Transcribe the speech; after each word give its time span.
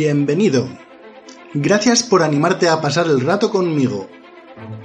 Bienvenido. 0.00 0.68
Gracias 1.54 2.04
por 2.04 2.22
animarte 2.22 2.68
a 2.68 2.80
pasar 2.80 3.06
el 3.06 3.20
rato 3.20 3.50
conmigo. 3.50 4.08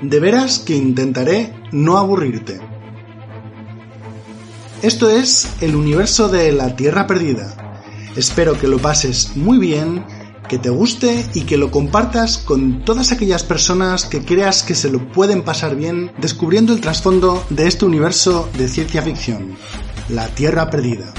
De 0.01 0.19
veras 0.19 0.57
que 0.57 0.75
intentaré 0.75 1.53
no 1.71 1.99
aburrirte. 1.99 2.59
Esto 4.81 5.11
es 5.11 5.51
el 5.61 5.75
universo 5.75 6.29
de 6.29 6.51
la 6.51 6.75
Tierra 6.75 7.05
Perdida. 7.05 7.77
Espero 8.15 8.59
que 8.59 8.67
lo 8.67 8.79
pases 8.79 9.37
muy 9.37 9.59
bien, 9.59 10.03
que 10.49 10.57
te 10.57 10.71
guste 10.71 11.23
y 11.35 11.41
que 11.41 11.57
lo 11.57 11.69
compartas 11.69 12.39
con 12.39 12.83
todas 12.83 13.11
aquellas 13.11 13.43
personas 13.43 14.05
que 14.05 14.25
creas 14.25 14.63
que 14.63 14.73
se 14.73 14.89
lo 14.89 15.11
pueden 15.11 15.43
pasar 15.43 15.75
bien 15.75 16.11
descubriendo 16.17 16.73
el 16.73 16.81
trasfondo 16.81 17.45
de 17.51 17.67
este 17.67 17.85
universo 17.85 18.49
de 18.57 18.67
ciencia 18.67 19.03
ficción, 19.03 19.57
la 20.09 20.27
Tierra 20.29 20.71
Perdida. 20.71 21.13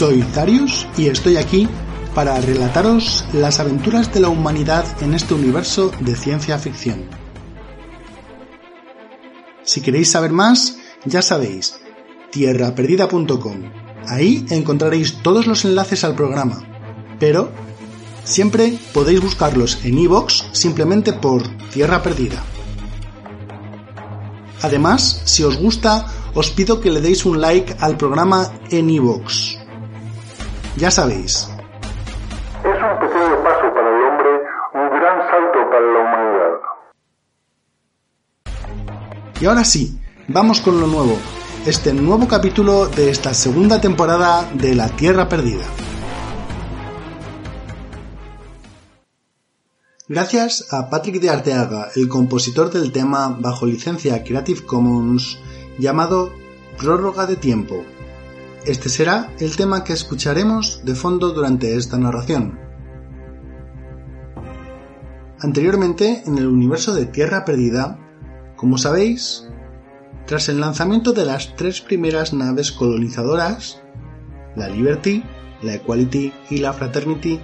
Soy 0.00 0.22
Darius 0.34 0.86
y 0.96 1.08
estoy 1.08 1.36
aquí 1.36 1.68
para 2.14 2.40
relataros 2.40 3.22
las 3.34 3.60
aventuras 3.60 4.10
de 4.14 4.20
la 4.20 4.30
humanidad 4.30 4.86
en 5.02 5.12
este 5.12 5.34
universo 5.34 5.92
de 6.00 6.16
ciencia 6.16 6.58
ficción. 6.58 7.04
Si 9.62 9.82
queréis 9.82 10.10
saber 10.10 10.30
más, 10.30 10.78
ya 11.04 11.20
sabéis, 11.20 11.80
tierraperdida.com. 12.30 13.72
Ahí 14.08 14.46
encontraréis 14.48 15.18
todos 15.22 15.46
los 15.46 15.66
enlaces 15.66 16.02
al 16.02 16.14
programa, 16.14 16.62
pero 17.18 17.52
siempre 18.24 18.78
podéis 18.94 19.20
buscarlos 19.20 19.84
en 19.84 19.98
iVoox 19.98 20.44
simplemente 20.52 21.12
por 21.12 21.42
Tierra 21.68 22.02
Perdida. 22.02 22.42
Además, 24.62 25.20
si 25.26 25.44
os 25.44 25.58
gusta, 25.58 26.06
os 26.32 26.50
pido 26.50 26.80
que 26.80 26.90
le 26.90 27.02
deis 27.02 27.26
un 27.26 27.38
like 27.38 27.76
al 27.80 27.98
programa 27.98 28.50
en 28.70 28.88
iVoox. 28.88 29.59
Ya 30.80 30.90
sabéis. 30.90 31.46
Es 32.64 32.82
un 32.82 32.98
pequeño 32.98 33.44
paso 33.44 33.66
para 33.74 33.88
el 33.90 34.02
hombre, 34.02 34.30
un 34.72 34.88
gran 34.98 35.18
salto 35.28 35.58
para 35.68 35.86
la 35.92 36.00
humanidad. 36.00 36.52
Y 39.42 39.44
ahora 39.44 39.62
sí, 39.64 40.00
vamos 40.26 40.62
con 40.62 40.80
lo 40.80 40.86
nuevo, 40.86 41.18
este 41.66 41.92
nuevo 41.92 42.26
capítulo 42.26 42.86
de 42.86 43.10
esta 43.10 43.34
segunda 43.34 43.78
temporada 43.78 44.50
de 44.54 44.74
La 44.74 44.88
Tierra 44.88 45.28
Perdida. 45.28 45.66
Gracias 50.08 50.72
a 50.72 50.88
Patrick 50.88 51.20
de 51.20 51.28
Arteaga, 51.28 51.88
el 51.94 52.08
compositor 52.08 52.70
del 52.70 52.90
tema 52.90 53.36
bajo 53.38 53.66
licencia 53.66 54.24
Creative 54.24 54.64
Commons 54.64 55.38
llamado 55.78 56.32
Prórroga 56.78 57.26
de 57.26 57.36
Tiempo, 57.36 57.84
este 58.66 58.88
será 58.88 59.32
el 59.38 59.56
tema 59.56 59.84
que 59.84 59.92
escucharemos 59.92 60.82
de 60.84 60.94
fondo 60.94 61.30
durante 61.30 61.76
esta 61.76 61.98
narración. 61.98 62.58
Anteriormente, 65.40 66.22
en 66.26 66.36
el 66.36 66.46
universo 66.46 66.94
de 66.94 67.06
Tierra 67.06 67.46
Perdida, 67.46 67.98
como 68.56 68.76
sabéis, 68.76 69.48
tras 70.26 70.50
el 70.50 70.60
lanzamiento 70.60 71.12
de 71.12 71.24
las 71.24 71.56
tres 71.56 71.80
primeras 71.80 72.34
naves 72.34 72.72
colonizadoras, 72.72 73.80
la 74.54 74.68
Liberty, 74.68 75.24
la 75.62 75.74
Equality 75.74 76.32
y 76.50 76.58
la 76.58 76.74
Fraternity, 76.74 77.40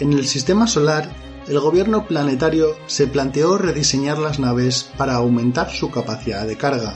en 0.00 0.14
el 0.14 0.26
sistema 0.26 0.66
solar, 0.66 1.10
el 1.46 1.60
gobierno 1.60 2.06
planetario 2.06 2.68
se 2.86 3.06
planteó 3.06 3.58
rediseñar 3.58 4.18
las 4.18 4.38
naves 4.38 4.90
para 4.96 5.16
aumentar 5.16 5.70
su 5.70 5.90
capacidad 5.90 6.46
de 6.46 6.56
carga, 6.56 6.94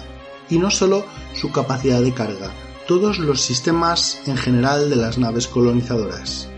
y 0.48 0.59
no 0.59 0.70
solo 0.70 1.04
su 1.34 1.53
capacidad 1.53 2.00
de 2.00 2.14
carga, 2.14 2.50
todos 2.88 3.19
los 3.19 3.43
sistemas 3.43 4.19
en 4.25 4.38
general 4.38 4.88
de 4.88 4.97
las 4.97 5.19
naves 5.19 5.47
colonizadoras. 5.47 6.49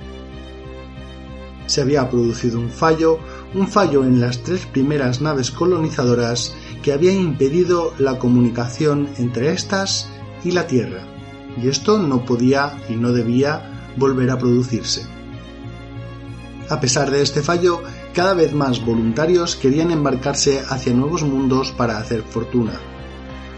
Se 1.66 1.80
había 1.80 2.08
producido 2.08 2.60
un 2.60 2.70
fallo, 2.70 3.18
un 3.52 3.66
fallo 3.66 4.04
en 4.04 4.20
las 4.20 4.38
tres 4.44 4.64
primeras 4.64 5.20
naves 5.20 5.50
colonizadoras 5.50 6.54
que 6.84 6.92
había 6.92 7.10
impedido 7.12 7.92
la 7.98 8.20
comunicación 8.20 9.08
entre 9.18 9.50
estas 9.50 10.08
y 10.44 10.52
la 10.52 10.68
Tierra, 10.68 11.02
y 11.60 11.66
esto 11.66 11.98
no 11.98 12.24
podía 12.24 12.78
y 12.88 12.94
no 12.94 13.10
debía 13.10 13.90
volver 13.96 14.30
a 14.30 14.38
producirse. 14.38 15.04
A 16.68 16.78
pesar 16.78 17.10
de 17.10 17.22
este 17.22 17.42
fallo, 17.42 17.82
cada 18.14 18.34
vez 18.34 18.54
más 18.54 18.86
voluntarios 18.86 19.56
querían 19.56 19.90
embarcarse 19.90 20.62
hacia 20.68 20.94
nuevos 20.94 21.24
mundos 21.24 21.72
para 21.72 21.98
hacer 21.98 22.22
fortuna. 22.22 22.78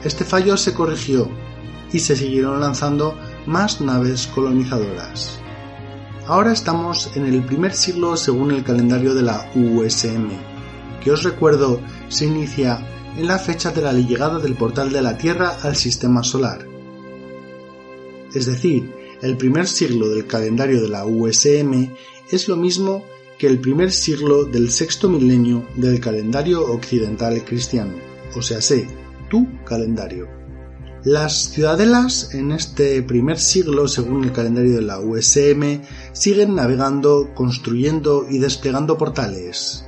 Este 0.05 0.25
fallo 0.25 0.57
se 0.57 0.73
corrigió 0.73 1.29
y 1.93 1.99
se 1.99 2.17
siguieron 2.17 2.61
lanzando 2.61 3.17
más 3.47 3.81
naves 3.81 4.27
colonizadoras. 4.27 5.39
Ahora 6.27 6.53
estamos 6.53 7.11
en 7.17 7.27
el 7.27 7.45
primer 7.45 7.75
siglo 7.75 8.17
según 8.17 8.53
el 8.53 8.63
calendario 8.63 9.15
de 9.15 9.23
la 9.23 9.51
USM, 9.55 10.31
que 11.03 11.11
os 11.11 11.25
recuerdo 11.25 11.81
se 12.09 12.27
inicia 12.27 12.87
en 13.17 13.27
la 13.27 13.39
fecha 13.39 13.71
de 13.71 13.83
la 13.83 13.93
llegada 13.93 14.39
del 14.39 14.55
portal 14.55 14.93
de 14.93 15.03
la 15.03 15.19
Tierra 15.19 15.59
al 15.63 15.77
sistema 15.77 16.23
solar. 16.23 16.67
Es 18.35 18.47
decir, 18.47 18.91
el 19.21 19.37
primer 19.37 19.67
siglo 19.67 20.09
del 20.09 20.27
calendario 20.27 20.81
de 20.81 20.89
la 20.89 21.05
USM 21.05 21.91
es 22.31 22.49
lo 22.49 22.57
mismo 22.57 23.05
que 23.39 23.47
el 23.47 23.59
primer 23.59 23.91
siglo 23.91 24.45
del 24.45 24.71
sexto 24.71 25.09
milenio 25.09 25.67
del 25.77 26.01
calendario 26.01 26.65
occidental 26.65 27.45
cristiano, 27.45 27.95
o 28.37 28.43
sea, 28.43 28.61
sé, 28.61 28.87
tu 29.29 29.47
calendario. 29.65 30.42
Las 31.05 31.51
ciudadelas 31.51 32.33
en 32.33 32.53
este 32.53 33.03
primer 33.03 33.41
siglo, 33.41 33.89
según 33.89 34.23
el 34.23 34.31
calendario 34.31 34.77
de 34.77 34.83
la 34.83 35.01
USM, 35.01 35.83
siguen 36.13 36.55
navegando, 36.55 37.35
construyendo 37.35 38.25
y 38.31 38.39
desplegando 38.39 38.97
portales. 38.99 39.85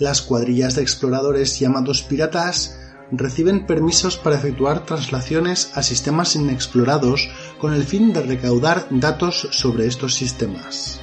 Las 0.00 0.22
cuadrillas 0.22 0.74
de 0.74 0.82
exploradores 0.82 1.60
llamados 1.60 2.02
piratas 2.02 2.80
reciben 3.12 3.64
permisos 3.64 4.16
para 4.16 4.34
efectuar 4.34 4.84
traslaciones 4.84 5.70
a 5.74 5.84
sistemas 5.84 6.34
inexplorados 6.34 7.28
con 7.60 7.72
el 7.72 7.84
fin 7.84 8.12
de 8.12 8.22
recaudar 8.22 8.88
datos 8.90 9.46
sobre 9.52 9.86
estos 9.86 10.14
sistemas. 10.14 11.00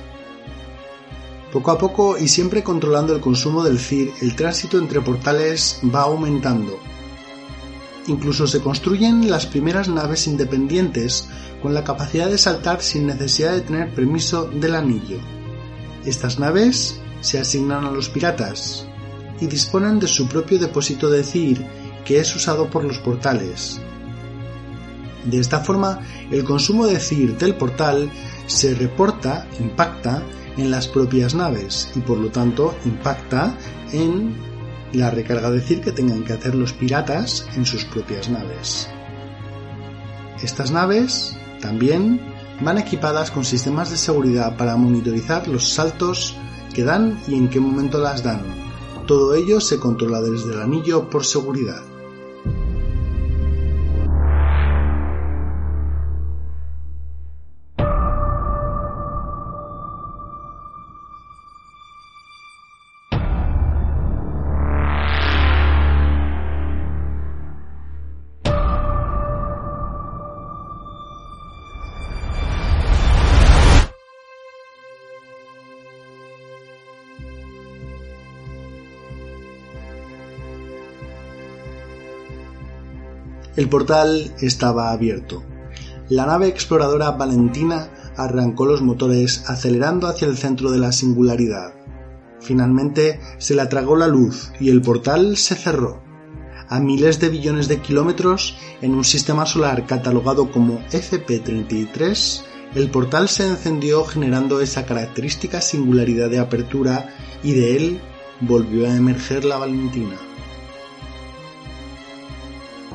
Poco 1.53 1.71
a 1.71 1.77
poco 1.77 2.17
y 2.17 2.27
siempre 2.27 2.63
controlando 2.63 3.15
el 3.15 3.21
consumo 3.21 3.63
del 3.63 3.79
CIR, 3.79 4.11
el 4.21 4.35
tránsito 4.35 4.77
entre 4.77 4.99
portales 4.99 5.79
va 5.83 6.01
aumentando, 6.01 6.77
Incluso 8.07 8.47
se 8.47 8.59
construyen 8.59 9.29
las 9.29 9.45
primeras 9.45 9.87
naves 9.87 10.27
independientes 10.27 11.29
con 11.61 11.73
la 11.73 11.83
capacidad 11.83 12.29
de 12.29 12.37
saltar 12.37 12.81
sin 12.81 13.07
necesidad 13.07 13.53
de 13.53 13.61
tener 13.61 13.93
permiso 13.93 14.45
del 14.45 14.75
anillo. 14.75 15.19
Estas 16.05 16.37
naves 16.37 16.99
se 17.21 17.39
asignan 17.39 17.85
a 17.85 17.91
los 17.91 18.09
piratas 18.09 18.85
y 19.39 19.47
disponen 19.47 19.99
de 19.99 20.07
su 20.07 20.27
propio 20.27 20.59
depósito 20.59 21.09
de 21.09 21.23
CIR 21.23 21.65
que 22.03 22.19
es 22.19 22.35
usado 22.35 22.69
por 22.69 22.83
los 22.83 22.97
portales. 22.97 23.79
De 25.23 25.39
esta 25.39 25.61
forma, 25.61 26.01
el 26.31 26.43
consumo 26.43 26.85
de 26.85 26.99
CIR 26.99 27.37
del 27.37 27.55
portal 27.55 28.11
se 28.45 28.75
reporta, 28.75 29.47
impacta 29.59 30.21
en 30.57 30.69
las 30.69 30.87
propias 30.87 31.33
naves 31.33 31.91
y 31.95 31.99
por 32.01 32.17
lo 32.17 32.29
tanto 32.29 32.75
impacta 32.85 33.55
en 33.93 34.35
la 34.93 35.09
recarga 35.09 35.51
decir 35.51 35.81
que 35.81 35.91
tengan 35.91 36.23
que 36.23 36.33
hacer 36.33 36.55
los 36.55 36.73
piratas 36.73 37.47
en 37.55 37.65
sus 37.65 37.83
propias 37.85 38.29
naves. 38.29 38.87
Estas 40.41 40.71
naves 40.71 41.35
también 41.61 42.21
van 42.61 42.77
equipadas 42.77 43.31
con 43.31 43.45
sistemas 43.45 43.89
de 43.89 43.97
seguridad 43.97 44.57
para 44.57 44.75
monitorizar 44.75 45.47
los 45.47 45.73
saltos 45.73 46.35
que 46.73 46.83
dan 46.83 47.19
y 47.27 47.35
en 47.35 47.49
qué 47.49 47.59
momento 47.59 47.97
las 47.97 48.23
dan. 48.23 48.41
Todo 49.07 49.35
ello 49.35 49.59
se 49.59 49.79
controla 49.79 50.21
desde 50.21 50.53
el 50.53 50.61
anillo 50.61 51.09
por 51.09 51.25
seguridad. 51.25 51.92
El 83.55 83.69
portal 83.69 84.33
estaba 84.41 84.91
abierto. 84.91 85.43
La 86.09 86.25
nave 86.25 86.47
exploradora 86.47 87.11
Valentina 87.11 87.89
arrancó 88.17 88.65
los 88.65 88.81
motores 88.81 89.47
acelerando 89.47 90.07
hacia 90.07 90.27
el 90.27 90.37
centro 90.37 90.71
de 90.71 90.79
la 90.79 90.91
singularidad. 90.91 91.73
Finalmente 92.39 93.19
se 93.37 93.55
la 93.55 93.69
tragó 93.69 93.95
la 93.95 94.07
luz 94.07 94.51
y 94.59 94.69
el 94.69 94.81
portal 94.81 95.37
se 95.37 95.55
cerró. 95.55 96.01
A 96.67 96.79
miles 96.79 97.19
de 97.19 97.29
billones 97.29 97.67
de 97.67 97.79
kilómetros, 97.79 98.57
en 98.81 98.95
un 98.95 99.03
sistema 99.03 99.45
solar 99.45 99.85
catalogado 99.85 100.51
como 100.51 100.79
FP33, 100.89 102.41
el 102.75 102.89
portal 102.89 103.29
se 103.29 103.47
encendió 103.47 104.03
generando 104.03 104.61
esa 104.61 104.85
característica 104.85 105.61
singularidad 105.61 106.29
de 106.29 106.39
apertura 106.39 107.13
y 107.43 107.53
de 107.53 107.77
él 107.77 108.01
volvió 108.41 108.87
a 108.87 108.95
emerger 108.95 109.45
la 109.45 109.57
Valentina. 109.57 110.17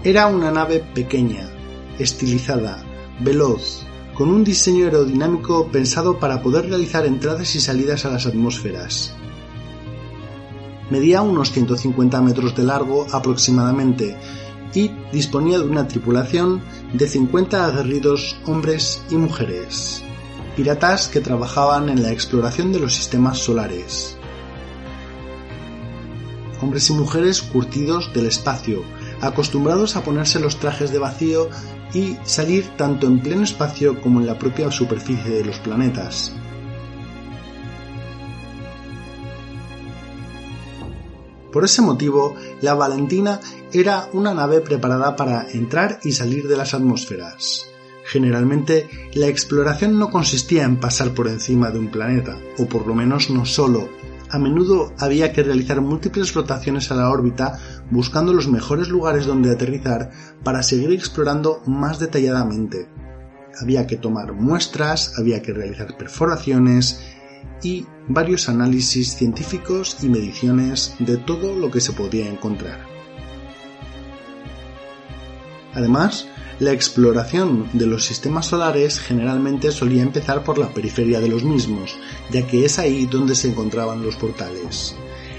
Era 0.08 0.26
una 0.26 0.50
nave 0.50 0.82
pequeña, 0.94 1.50
estilizada, 1.99 2.82
veloz, 3.20 3.84
con 4.14 4.31
un 4.31 4.43
diseño 4.43 4.87
aerodinámico 4.87 5.69
pensado 5.69 6.19
para 6.19 6.40
poder 6.40 6.70
realizar 6.70 7.05
entradas 7.05 7.55
y 7.56 7.60
salidas 7.60 8.06
a 8.06 8.08
las 8.08 8.25
atmósferas. 8.25 9.14
Medía 10.88 11.20
unos 11.20 11.52
150 11.52 12.22
metros 12.22 12.56
de 12.56 12.62
largo 12.62 13.06
aproximadamente 13.12 14.16
y 14.72 14.90
disponía 15.12 15.58
de 15.58 15.66
una 15.66 15.87
tripulación 15.87 16.62
de 16.94 17.06
50 17.06 17.66
aguerridos 17.66 18.38
hombres 18.46 19.02
y 19.11 19.16
mujeres, 19.16 20.02
piratas 20.56 21.08
que 21.08 21.20
trabajaban 21.20 21.90
en 21.90 22.02
la 22.02 22.12
exploración 22.12 22.72
de 22.72 22.81
los 22.81 22.96
sistemas 22.96 23.37
solares. 23.37 24.16
Hombres 26.62 26.88
y 26.88 26.94
mujeres 26.94 27.43
curtidos 27.43 28.11
del 28.14 28.25
espacio, 28.25 28.82
acostumbrados 29.20 29.97
a 29.97 30.03
ponerse 30.03 30.41
los 30.41 30.59
trajes 30.59 30.93
de 30.93 30.99
vacío 30.99 31.49
y 31.94 32.17
salir 32.25 32.69
tanto 32.76 33.06
en 33.06 33.20
pleno 33.20 33.43
espacio 33.43 34.00
como 34.00 34.20
en 34.20 34.26
la 34.26 34.38
propia 34.38 34.70
superficie 34.70 35.31
de 35.31 35.44
los 35.44 35.59
planetas. 35.59 36.32
Por 41.53 41.65
ese 41.65 41.81
motivo, 41.81 42.35
la 42.61 42.75
Valentina 42.75 43.41
era 43.73 44.09
una 44.12 44.35
nave 44.35 44.61
preparada 44.61 45.17
para 45.17 45.50
entrar 45.50 45.99
y 46.05 46.12
salir 46.12 46.47
de 46.47 46.56
las 46.56 46.75
atmósferas. 46.75 47.67
Generalmente, 48.05 48.88
la 49.14 49.26
exploración 49.26 49.99
no 49.99 50.11
consistía 50.11 50.64
en 50.64 50.79
pasar 50.79 51.12
por 51.14 51.29
encima 51.29 51.71
de 51.71 51.79
un 51.79 51.88
planeta, 51.88 52.38
o 52.59 52.67
por 52.67 52.87
lo 52.87 52.94
menos 52.94 53.29
no 53.31 53.44
solo. 53.44 53.88
A 54.30 54.38
menudo 54.38 54.92
había 54.98 55.32
que 55.32 55.42
realizar 55.42 55.80
múltiples 55.80 56.34
rotaciones 56.34 56.90
a 56.90 56.94
la 56.94 57.10
órbita 57.10 57.58
buscando 57.90 58.34
los 58.34 58.46
mejores 58.46 58.88
lugares 58.88 59.25
donde 59.25 59.50
aterrizar 59.50 60.10
para 60.44 60.62
seguir 60.62 60.92
explorando 60.92 61.62
más 61.66 61.98
detalladamente. 61.98 62.88
Había 63.60 63.86
que 63.86 63.96
tomar 63.96 64.34
muestras, 64.34 65.19
había 65.19 65.40
que 65.40 65.52
realizar 65.52 65.96
perforaciones 65.96 67.00
y 67.62 67.86
varios 68.06 68.48
análisis 68.48 69.14
científicos 69.14 69.96
y 70.02 70.08
mediciones 70.08 70.94
de 70.98 71.16
todo 71.16 71.56
lo 71.56 71.70
que 71.70 71.80
se 71.80 71.92
podía 71.92 72.28
encontrar. 72.28 72.86
Además, 75.75 76.28
la 76.60 76.72
exploración 76.72 77.69
de 77.72 77.87
los 77.87 78.05
sistemas 78.05 78.46
solares 78.46 78.99
generalmente 78.99 79.70
solía 79.70 80.02
empezar 80.02 80.43
por 80.43 80.58
la 80.58 80.69
periferia 80.75 81.20
de 81.20 81.28
los 81.28 81.44
mismos, 81.44 81.96
ya 82.31 82.46
que 82.46 82.64
es 82.64 82.78
ahí 82.78 83.06
donde 83.06 83.37
se 83.37 83.49
encontraban 83.49 84.02
los 84.02 84.16
portales. 84.16 84.96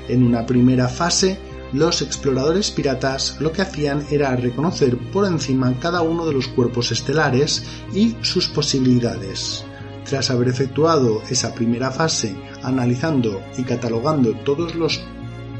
En 0.07 0.23
una 0.23 0.45
primera 0.45 0.87
fase, 0.87 1.37
los 1.73 2.01
exploradores 2.01 2.71
piratas 2.71 3.37
lo 3.39 3.51
que 3.51 3.61
hacían 3.61 4.05
era 4.09 4.35
reconocer 4.35 4.97
por 4.97 5.25
encima 5.25 5.77
cada 5.79 6.01
uno 6.01 6.25
de 6.25 6.33
los 6.33 6.47
cuerpos 6.47 6.91
estelares 6.91 7.63
y 7.93 8.15
sus 8.21 8.47
posibilidades. 8.47 9.65
Tras 10.05 10.31
haber 10.31 10.47
efectuado 10.47 11.21
esa 11.29 11.53
primera 11.53 11.91
fase 11.91 12.35
analizando 12.63 13.41
y 13.57 13.63
catalogando 13.63 14.33
todos 14.37 14.73
los 14.73 15.01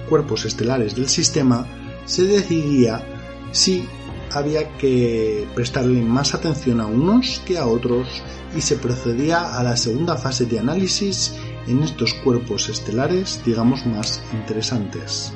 cuerpos 0.09 0.45
estelares 0.45 0.95
del 0.95 1.09
sistema, 1.09 1.67
se 2.05 2.23
decidía 2.23 3.03
si 3.51 3.88
había 4.31 4.77
que 4.77 5.47
prestarle 5.55 6.01
más 6.01 6.33
atención 6.33 6.79
a 6.79 6.87
unos 6.87 7.41
que 7.45 7.57
a 7.57 7.65
otros 7.65 8.07
y 8.55 8.61
se 8.61 8.77
procedía 8.77 9.57
a 9.57 9.63
la 9.63 9.77
segunda 9.77 10.15
fase 10.17 10.45
de 10.45 10.59
análisis 10.59 11.35
en 11.67 11.83
estos 11.83 12.13
cuerpos 12.13 12.69
estelares, 12.69 13.41
digamos, 13.45 13.85
más 13.85 14.21
interesantes. 14.33 15.33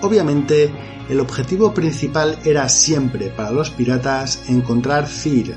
Obviamente, 0.00 0.70
el 1.08 1.20
objetivo 1.20 1.74
principal 1.74 2.38
era 2.44 2.68
siempre 2.68 3.30
para 3.30 3.50
los 3.50 3.70
piratas 3.70 4.48
encontrar 4.48 5.08
Cir, 5.08 5.54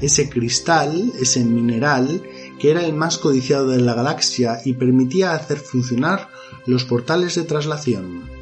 ese 0.00 0.28
cristal, 0.28 1.12
ese 1.20 1.44
mineral 1.44 2.22
que 2.58 2.70
era 2.70 2.82
el 2.84 2.94
más 2.94 3.18
codiciado 3.18 3.68
de 3.68 3.80
la 3.80 3.94
galaxia 3.94 4.60
y 4.64 4.74
permitía 4.74 5.34
hacer 5.34 5.58
funcionar 5.58 6.28
los 6.66 6.84
portales 6.84 7.34
de 7.34 7.44
traslación. 7.44 8.35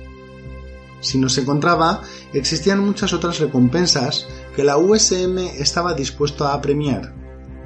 Si 1.04 1.18
no 1.18 1.28
se 1.28 1.42
encontraba, 1.42 2.00
existían 2.32 2.80
muchas 2.80 3.12
otras 3.12 3.38
recompensas 3.38 4.26
que 4.56 4.64
la 4.64 4.78
USM 4.78 5.36
estaba 5.58 5.92
dispuesto 5.92 6.46
a 6.46 6.62
premiar, 6.62 7.12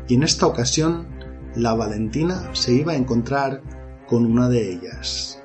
y 0.08 0.16
en 0.16 0.24
esta 0.24 0.46
ocasión 0.46 1.06
la 1.54 1.72
Valentina 1.72 2.50
se 2.52 2.74
iba 2.74 2.94
a 2.94 2.96
encontrar 2.96 3.62
con 4.08 4.26
una 4.26 4.48
de 4.48 4.72
ellas. 4.72 5.40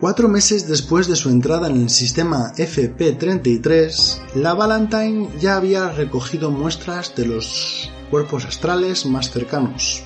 Cuatro 0.00 0.30
meses 0.30 0.66
después 0.66 1.08
de 1.08 1.16
su 1.16 1.28
entrada 1.28 1.68
en 1.68 1.76
el 1.76 1.90
sistema 1.90 2.54
FP-33, 2.56 4.36
la 4.36 4.54
Valentine 4.54 5.28
ya 5.38 5.56
había 5.56 5.90
recogido 5.90 6.50
muestras 6.50 7.14
de 7.14 7.26
los 7.26 7.90
cuerpos 8.10 8.46
astrales 8.46 9.04
más 9.04 9.30
cercanos. 9.30 10.04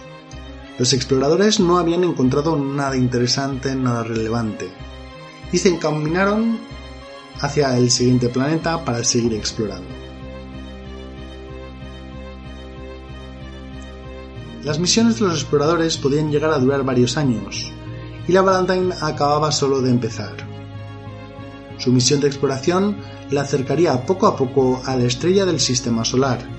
Los 0.78 0.92
exploradores 0.92 1.60
no 1.60 1.78
habían 1.78 2.02
encontrado 2.02 2.56
nada 2.56 2.96
interesante, 2.96 3.74
nada 3.76 4.02
relevante, 4.02 4.68
y 5.52 5.58
se 5.58 5.68
encaminaron 5.68 6.58
hacia 7.40 7.76
el 7.78 7.90
siguiente 7.90 8.28
planeta 8.28 8.84
para 8.84 9.04
seguir 9.04 9.34
explorando. 9.34 9.88
Las 14.64 14.78
misiones 14.78 15.20
de 15.20 15.26
los 15.26 15.42
exploradores 15.42 15.98
podían 15.98 16.32
llegar 16.32 16.50
a 16.50 16.58
durar 16.58 16.84
varios 16.84 17.16
años, 17.16 17.70
y 18.26 18.32
la 18.32 18.42
Valentine 18.42 18.94
acababa 19.00 19.52
solo 19.52 19.80
de 19.80 19.90
empezar. 19.90 20.34
Su 21.78 21.92
misión 21.92 22.20
de 22.20 22.28
exploración 22.28 22.96
la 23.30 23.42
acercaría 23.42 24.06
poco 24.06 24.26
a 24.26 24.36
poco 24.36 24.82
a 24.86 24.96
la 24.96 25.04
estrella 25.04 25.44
del 25.44 25.60
sistema 25.60 26.04
solar. 26.04 26.53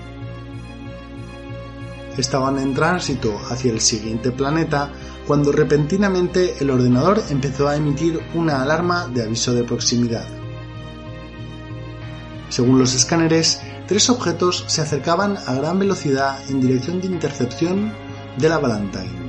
Estaban 2.17 2.59
en 2.59 2.73
tránsito 2.73 3.37
hacia 3.49 3.71
el 3.71 3.81
siguiente 3.81 4.31
planeta 4.31 4.91
cuando 5.27 5.51
repentinamente 5.51 6.55
el 6.59 6.69
ordenador 6.69 7.21
empezó 7.29 7.67
a 7.67 7.75
emitir 7.75 8.19
una 8.33 8.61
alarma 8.61 9.07
de 9.07 9.23
aviso 9.23 9.53
de 9.53 9.63
proximidad. 9.63 10.25
Según 12.49 12.79
los 12.79 12.95
escáneres, 12.95 13.59
tres 13.87 14.09
objetos 14.09 14.63
se 14.67 14.81
acercaban 14.81 15.37
a 15.45 15.53
gran 15.55 15.79
velocidad 15.79 16.37
en 16.49 16.61
dirección 16.61 17.01
de 17.01 17.07
intercepción 17.07 17.91
de 18.37 18.49
la 18.49 18.59
Valentine. 18.59 19.25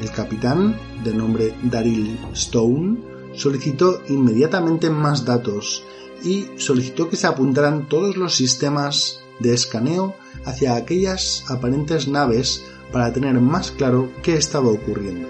El 0.00 0.10
capitán, 0.10 0.76
de 1.02 1.12
nombre 1.12 1.54
Daryl 1.64 2.18
Stone, 2.32 2.98
solicitó 3.34 4.02
inmediatamente 4.08 4.90
más 4.90 5.24
datos 5.24 5.84
y 6.22 6.46
solicitó 6.56 7.08
que 7.08 7.16
se 7.16 7.26
apuntaran 7.26 7.88
todos 7.88 8.16
los 8.16 8.34
sistemas 8.34 9.20
de 9.40 9.54
escaneo 9.54 10.14
hacia 10.44 10.76
aquellas 10.76 11.44
aparentes 11.48 12.08
naves 12.08 12.64
para 12.92 13.12
tener 13.12 13.34
más 13.40 13.70
claro 13.70 14.10
qué 14.22 14.34
estaba 14.34 14.68
ocurriendo. 14.68 15.28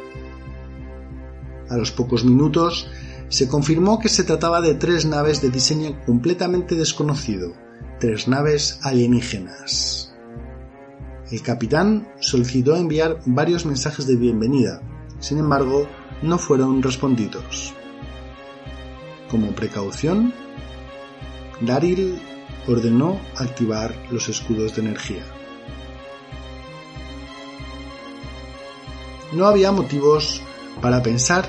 A 1.68 1.76
los 1.76 1.90
pocos 1.92 2.24
minutos 2.24 2.88
se 3.28 3.48
confirmó 3.48 3.98
que 3.98 4.08
se 4.08 4.24
trataba 4.24 4.60
de 4.60 4.74
tres 4.74 5.04
naves 5.04 5.42
de 5.42 5.50
diseño 5.50 6.00
completamente 6.06 6.74
desconocido, 6.74 7.52
tres 8.00 8.26
naves 8.26 8.80
alienígenas. 8.82 10.14
El 11.30 11.42
capitán 11.42 12.08
solicitó 12.20 12.74
enviar 12.74 13.20
varios 13.26 13.66
mensajes 13.66 14.06
de 14.06 14.16
bienvenida, 14.16 14.80
sin 15.20 15.38
embargo, 15.38 15.86
no 16.22 16.38
fueron 16.38 16.82
respondidos. 16.82 17.74
Como 19.30 19.54
precaución, 19.54 20.32
Daryl 21.60 22.18
ordenó 22.68 23.18
activar 23.36 23.94
los 24.10 24.28
escudos 24.28 24.76
de 24.76 24.82
energía. 24.82 25.24
No 29.32 29.46
había 29.46 29.72
motivos 29.72 30.40
para 30.80 31.02
pensar 31.02 31.48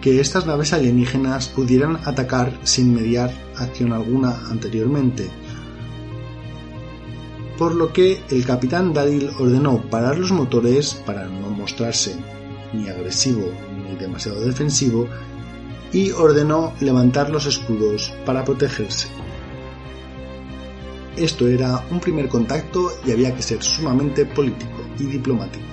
que 0.00 0.20
estas 0.20 0.46
naves 0.46 0.72
alienígenas 0.72 1.48
pudieran 1.48 1.98
atacar 2.04 2.58
sin 2.62 2.94
mediar 2.94 3.32
acción 3.56 3.92
alguna 3.92 4.40
anteriormente, 4.50 5.28
por 7.58 7.74
lo 7.74 7.92
que 7.92 8.22
el 8.30 8.46
capitán 8.46 8.92
Daryl 8.92 9.30
ordenó 9.40 9.82
parar 9.90 10.16
los 10.16 10.30
motores 10.30 10.94
para 10.94 11.26
no 11.26 11.50
mostrarse 11.50 12.16
ni 12.72 12.88
agresivo 12.88 13.50
ni 13.84 13.96
demasiado 13.96 14.40
defensivo 14.40 15.08
y 15.92 16.12
ordenó 16.12 16.72
levantar 16.80 17.30
los 17.30 17.46
escudos 17.46 18.14
para 18.24 18.44
protegerse. 18.44 19.08
Esto 21.18 21.48
era 21.48 21.84
un 21.90 21.98
primer 21.98 22.28
contacto 22.28 22.92
y 23.04 23.10
había 23.10 23.34
que 23.34 23.42
ser 23.42 23.60
sumamente 23.60 24.24
político 24.24 24.82
y 25.00 25.04
diplomático. 25.04 25.64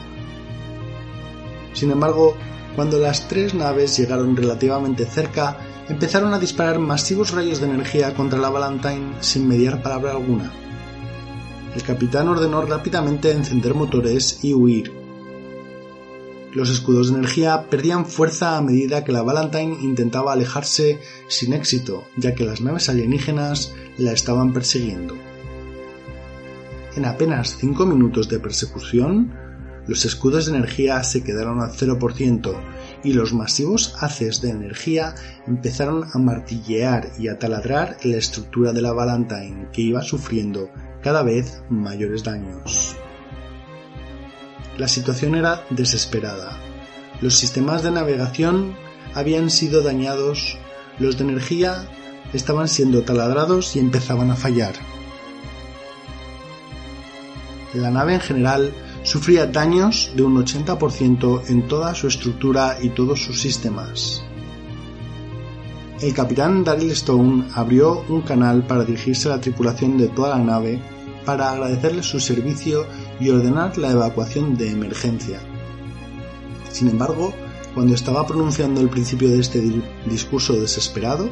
Sin 1.74 1.92
embargo, 1.92 2.36
cuando 2.76 2.98
las 2.98 3.28
tres 3.28 3.54
naves 3.54 3.96
llegaron 3.96 4.36
relativamente 4.36 5.06
cerca, 5.06 5.58
empezaron 5.88 6.34
a 6.34 6.40
disparar 6.40 6.80
masivos 6.80 7.32
rayos 7.32 7.60
de 7.60 7.68
energía 7.68 8.16
contra 8.16 8.40
la 8.40 8.50
Valentine 8.50 9.14
sin 9.20 9.48
mediar 9.48 9.84
palabra 9.84 10.12
alguna. 10.12 10.52
El 11.76 11.84
capitán 11.84 12.28
ordenó 12.28 12.64
rápidamente 12.64 13.32
encender 13.32 13.76
motores 13.76 14.40
y 14.42 14.54
huir. 14.54 14.92
Los 16.54 16.72
escudos 16.72 17.12
de 17.12 17.20
energía 17.20 17.70
perdían 17.70 18.08
fuerza 18.08 18.58
a 18.58 18.62
medida 18.62 19.04
que 19.04 19.12
la 19.12 19.22
Valentine 19.22 19.78
intentaba 19.84 20.34
alejarse 20.34 21.02
sin 21.28 21.54
éxito, 21.54 22.06
ya 22.18 22.34
que 22.34 22.46
las 22.46 22.62
naves 22.62 22.90
alienígenas 22.90 23.76
la 23.98 24.12
estaban 24.12 24.54
persiguiendo. 24.54 25.16
En 26.96 27.06
apenas 27.06 27.58
5 27.58 27.86
minutos 27.86 28.30
de 28.30 28.40
persecución, 28.40 29.34
los 29.88 30.06
escudos 30.06 30.46
de 30.46 30.58
energía 30.58 31.04
se 31.04 31.24
quedaron 31.24 31.62
al 31.62 31.72
0% 31.72 32.56
y 33.04 33.14
los 33.14 33.34
masivos 33.34 33.96
haces 34.00 34.42
de 34.42 34.50
energía 34.50 35.14
empezaron 35.46 36.06
a 36.14 36.18
martillear 36.18 37.12
y 37.20 37.28
a 37.28 37.38
taladrar 37.38 37.98
la 38.04 38.18
estructura 38.18 38.72
de 38.72 38.82
la 38.82 38.94
Valentine, 38.94 39.68
que 39.74 39.82
iba 39.82 40.02
sufriendo 40.02 40.70
cada 41.04 41.22
vez 41.22 41.62
mayores 41.70 42.24
daños. 42.24 42.96
La 44.78 44.88
situación 44.88 45.36
era 45.36 45.64
desesperada. 45.70 46.58
Los 47.22 47.36
sistemas 47.36 47.84
de 47.84 47.92
navegación 47.92 48.76
habían 49.14 49.50
sido 49.50 49.84
dañados, 49.84 50.58
los 50.98 51.18
de 51.18 51.26
energía 51.26 51.88
estaban 52.34 52.68
siendo 52.68 53.04
taladrados 53.04 53.76
y 53.76 53.80
empezaban 53.80 54.32
a 54.32 54.36
fallar. 54.36 54.74
La 57.76 57.92
nave 57.92 58.14
en 58.14 58.22
general 58.22 58.74
sufría 59.04 59.48
daños 59.48 60.12
de 60.16 60.24
un 60.24 60.38
80% 60.38 61.50
en 61.50 61.68
toda 61.68 61.94
su 61.94 62.08
estructura 62.08 62.78
y 62.82 62.90
todos 62.90 63.22
sus 63.22 63.42
sistemas. 63.42 64.24
El 66.02 66.14
capitán 66.14 66.64
Daryl 66.64 66.92
Stone 66.92 67.48
abrió 67.54 68.06
un 68.08 68.22
canal 68.22 68.66
para 68.66 68.86
dirigirse 68.86 69.28
a 69.28 69.36
la 69.36 69.42
tripulación 69.42 69.98
de 69.98 70.08
toda 70.08 70.38
la 70.38 70.44
nave 70.44 70.80
para 71.26 71.52
agradecerle 71.52 72.02
su 72.02 72.20
servicio 72.20 72.86
y 73.20 73.30
ordenar 73.30 73.78
la 73.78 73.92
evacuación 73.92 74.56
de 74.56 74.72
emergencia. 74.72 75.40
Sin 76.72 76.90
embargo, 76.90 77.34
cuando 77.74 77.94
estaba 77.94 78.26
pronunciando 78.26 78.80
el 78.80 78.90
principio 78.90 79.30
de 79.30 79.40
este 79.40 79.62
discurso 80.06 80.54
desesperado, 80.54 81.30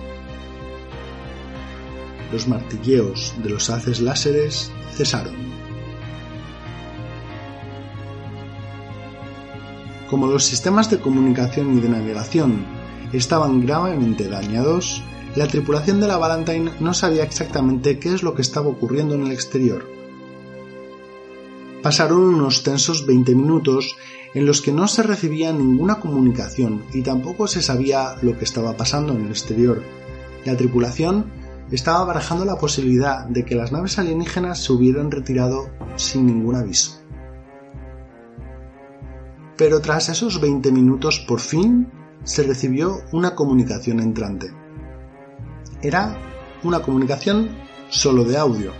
los 2.33 2.47
martilleos 2.47 3.33
de 3.41 3.49
los 3.49 3.69
haces 3.69 4.01
láseres 4.01 4.71
cesaron. 4.93 5.52
Como 10.13 10.27
los 10.27 10.45
sistemas 10.45 10.91
de 10.91 10.99
comunicación 10.99 11.75
y 11.75 11.81
de 11.81 11.89
navegación 11.89 12.67
estaban 13.13 13.65
gravemente 13.65 14.29
dañados, 14.29 15.01
la 15.35 15.47
tripulación 15.47 15.99
de 15.99 16.07
la 16.07 16.19
Valentine 16.19 16.69
no 16.79 16.93
sabía 16.93 17.23
exactamente 17.23 17.97
qué 17.97 18.13
es 18.13 18.21
lo 18.21 18.35
que 18.35 18.43
estaba 18.43 18.67
ocurriendo 18.67 19.15
en 19.15 19.23
el 19.23 19.31
exterior. 19.31 19.89
Pasaron 21.81 22.19
unos 22.19 22.61
tensos 22.61 23.07
20 23.07 23.33
minutos 23.33 23.95
en 24.35 24.45
los 24.45 24.61
que 24.61 24.71
no 24.71 24.87
se 24.87 25.01
recibía 25.01 25.51
ninguna 25.51 25.95
comunicación 25.95 26.83
y 26.93 27.01
tampoco 27.01 27.47
se 27.47 27.63
sabía 27.63 28.13
lo 28.21 28.37
que 28.37 28.45
estaba 28.45 28.77
pasando 28.77 29.13
en 29.13 29.25
el 29.25 29.31
exterior. 29.31 29.81
La 30.45 30.55
tripulación 30.55 31.25
estaba 31.71 32.05
barajando 32.05 32.45
la 32.45 32.59
posibilidad 32.59 33.25
de 33.25 33.45
que 33.45 33.55
las 33.55 33.71
naves 33.71 33.97
alienígenas 33.97 34.63
se 34.63 34.73
hubieran 34.73 35.09
retirado 35.09 35.71
sin 35.95 36.27
ningún 36.27 36.53
aviso 36.53 37.02
pero 39.57 39.81
tras 39.81 40.09
esos 40.09 40.41
20 40.41 40.71
minutos 40.71 41.19
por 41.19 41.39
fin 41.39 41.91
se 42.23 42.43
recibió 42.43 43.01
una 43.11 43.35
comunicación 43.35 43.99
entrante. 43.99 44.51
Era 45.81 46.17
una 46.63 46.81
comunicación 46.81 47.49
solo 47.89 48.23
de 48.23 48.37
audio. 48.37 48.71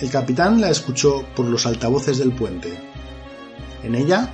El 0.00 0.10
capitán 0.10 0.60
la 0.60 0.70
escuchó 0.70 1.24
por 1.34 1.46
los 1.46 1.66
altavoces 1.66 2.18
del 2.18 2.32
puente. 2.32 2.72
En 3.82 3.94
ella, 3.94 4.32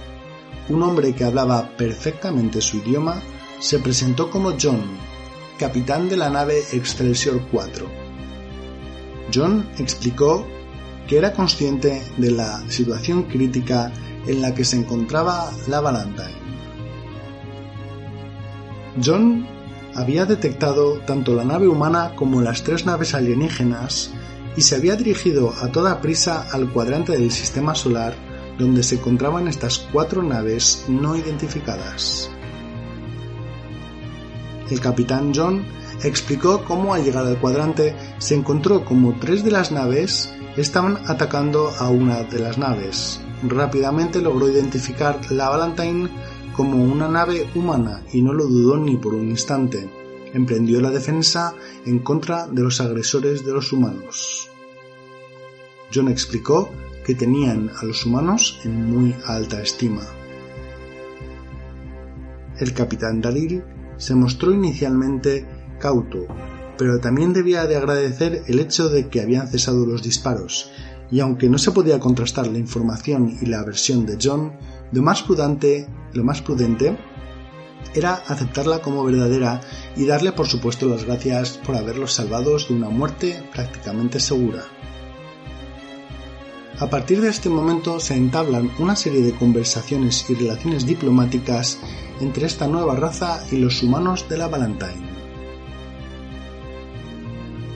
un 0.68 0.82
hombre 0.82 1.14
que 1.14 1.24
hablaba 1.24 1.76
perfectamente 1.76 2.60
su 2.60 2.78
idioma 2.78 3.22
se 3.60 3.78
presentó 3.78 4.30
como 4.30 4.54
John, 4.60 4.82
capitán 5.58 6.08
de 6.08 6.16
la 6.16 6.30
nave 6.30 6.62
Excelsior 6.72 7.40
4. 7.50 7.86
John 9.34 9.68
explicó 9.78 10.46
que 11.06 11.18
era 11.18 11.32
consciente 11.32 12.02
de 12.16 12.30
la 12.30 12.62
situación 12.70 13.24
crítica 13.24 13.92
en 14.28 14.40
la 14.40 14.54
que 14.54 14.64
se 14.64 14.76
encontraba 14.76 15.50
la 15.66 15.80
Valentine. 15.80 16.38
John 19.02 19.46
había 19.94 20.24
detectado 20.26 21.00
tanto 21.00 21.34
la 21.34 21.44
nave 21.44 21.66
humana 21.66 22.12
como 22.14 22.40
las 22.40 22.62
tres 22.62 22.86
naves 22.86 23.14
alienígenas 23.14 24.12
y 24.56 24.62
se 24.62 24.76
había 24.76 24.96
dirigido 24.96 25.52
a 25.60 25.68
toda 25.68 26.00
prisa 26.00 26.46
al 26.52 26.70
cuadrante 26.70 27.12
del 27.12 27.30
sistema 27.32 27.74
solar 27.74 28.14
donde 28.58 28.82
se 28.82 28.96
encontraban 28.96 29.48
estas 29.48 29.78
cuatro 29.92 30.22
naves 30.22 30.84
no 30.88 31.16
identificadas. 31.16 32.30
El 34.70 34.80
capitán 34.80 35.32
John 35.34 35.64
explicó 36.02 36.64
cómo 36.64 36.92
al 36.94 37.04
llegar 37.04 37.26
al 37.26 37.38
cuadrante 37.38 37.94
se 38.18 38.34
encontró 38.34 38.84
como 38.84 39.18
tres 39.18 39.44
de 39.44 39.50
las 39.50 39.72
naves 39.72 40.32
estaban 40.56 40.98
atacando 41.06 41.72
a 41.78 41.88
una 41.88 42.24
de 42.24 42.40
las 42.40 42.58
naves, 42.58 43.20
rápidamente 43.42 44.20
logró 44.20 44.48
identificar 44.48 45.20
la 45.30 45.48
Valentine 45.48 46.08
como 46.56 46.82
una 46.82 47.08
nave 47.08 47.48
humana 47.54 48.02
y 48.12 48.22
no 48.22 48.32
lo 48.32 48.46
dudó 48.46 48.76
ni 48.76 48.96
por 48.96 49.14
un 49.14 49.28
instante. 49.28 49.88
Emprendió 50.34 50.80
la 50.80 50.90
defensa 50.90 51.54
en 51.86 52.00
contra 52.00 52.46
de 52.46 52.62
los 52.62 52.80
agresores 52.80 53.46
de 53.46 53.52
los 53.52 53.72
humanos. 53.72 54.50
John 55.94 56.08
explicó 56.08 56.68
que 57.06 57.14
tenían 57.14 57.70
a 57.80 57.84
los 57.84 58.04
humanos 58.04 58.60
en 58.64 58.90
muy 58.90 59.14
alta 59.24 59.62
estima. 59.62 60.02
El 62.58 62.74
capitán 62.74 63.20
Dalil 63.20 63.62
se 63.96 64.14
mostró 64.14 64.52
inicialmente 64.52 65.46
cauto, 65.78 66.26
pero 66.76 66.98
también 66.98 67.32
debía 67.32 67.66
de 67.66 67.76
agradecer 67.76 68.42
el 68.46 68.58
hecho 68.58 68.88
de 68.88 69.08
que 69.08 69.20
habían 69.20 69.48
cesado 69.48 69.86
los 69.86 70.02
disparos 70.02 70.70
y 71.10 71.20
aunque 71.20 71.48
no 71.48 71.58
se 71.58 71.72
podía 71.72 71.98
contrastar 71.98 72.46
la 72.46 72.58
información 72.58 73.38
y 73.40 73.46
la 73.46 73.64
versión 73.64 74.06
de 74.06 74.18
John, 74.22 74.52
lo 74.92 75.02
más 75.02 75.22
prudente, 75.22 75.88
lo 76.12 76.24
más 76.24 76.42
prudente 76.42 76.96
era 77.94 78.14
aceptarla 78.26 78.80
como 78.80 79.04
verdadera 79.04 79.60
y 79.96 80.04
darle 80.04 80.32
por 80.32 80.46
supuesto 80.46 80.86
las 80.86 81.04
gracias 81.04 81.58
por 81.58 81.76
haberlos 81.76 82.12
salvados 82.12 82.68
de 82.68 82.74
una 82.74 82.90
muerte 82.90 83.42
prácticamente 83.52 84.20
segura. 84.20 84.64
A 86.80 86.88
partir 86.88 87.20
de 87.20 87.28
este 87.28 87.48
momento 87.48 87.98
se 87.98 88.14
entablan 88.14 88.70
una 88.78 88.94
serie 88.94 89.22
de 89.22 89.32
conversaciones 89.32 90.28
y 90.30 90.34
relaciones 90.34 90.86
diplomáticas 90.86 91.78
entre 92.20 92.46
esta 92.46 92.68
nueva 92.68 92.94
raza 92.94 93.42
y 93.50 93.56
los 93.56 93.82
humanos 93.82 94.28
de 94.28 94.38
la 94.38 94.46
Valentine. 94.46 95.08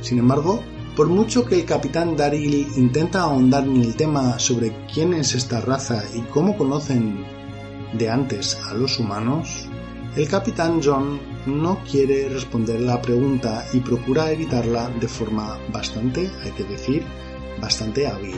Sin 0.03 0.19
embargo, 0.19 0.62
por 0.96 1.08
mucho 1.08 1.46
que 1.46 1.61
el 1.61 1.64
capitán 1.64 2.16
Daryl 2.16 2.68
intenta 2.76 3.22
ahondar 3.22 3.64
en 3.64 3.80
el 3.80 3.96
tema 3.96 4.38
sobre 4.38 4.76
quién 4.92 5.14
es 5.14 5.34
esta 5.34 5.61
raza 5.61 6.04
y 6.14 6.20
cómo 6.22 6.56
conocen 6.56 7.25
de 7.94 8.11
antes 8.11 8.58
a 8.68 8.75
los 8.75 8.99
humanos, 8.99 9.66
el 10.16 10.28
capitán 10.28 10.80
John 10.84 11.18
no 11.46 11.78
quiere 11.90 12.28
responder 12.28 12.80
la 12.80 13.00
pregunta 13.00 13.66
y 13.72 13.80
procura 13.80 14.30
evitarla 14.30 14.90
de 15.00 15.08
forma 15.08 15.58
bastante, 15.72 16.30
hay 16.44 16.50
que 16.50 16.64
decir, 16.64 17.02
bastante 17.61 18.06
hábil. 18.06 18.37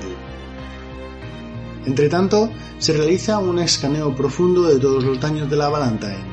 Entre 1.87 2.09
tanto, 2.09 2.51
se 2.79 2.93
realiza 2.93 3.39
un 3.39 3.59
escaneo 3.59 4.15
profundo 4.15 4.63
de 4.63 4.79
todos 4.79 5.03
los 5.03 5.21
daños 5.21 5.51
de 5.51 5.57
la 5.57 5.69
Valentine. 5.69 6.33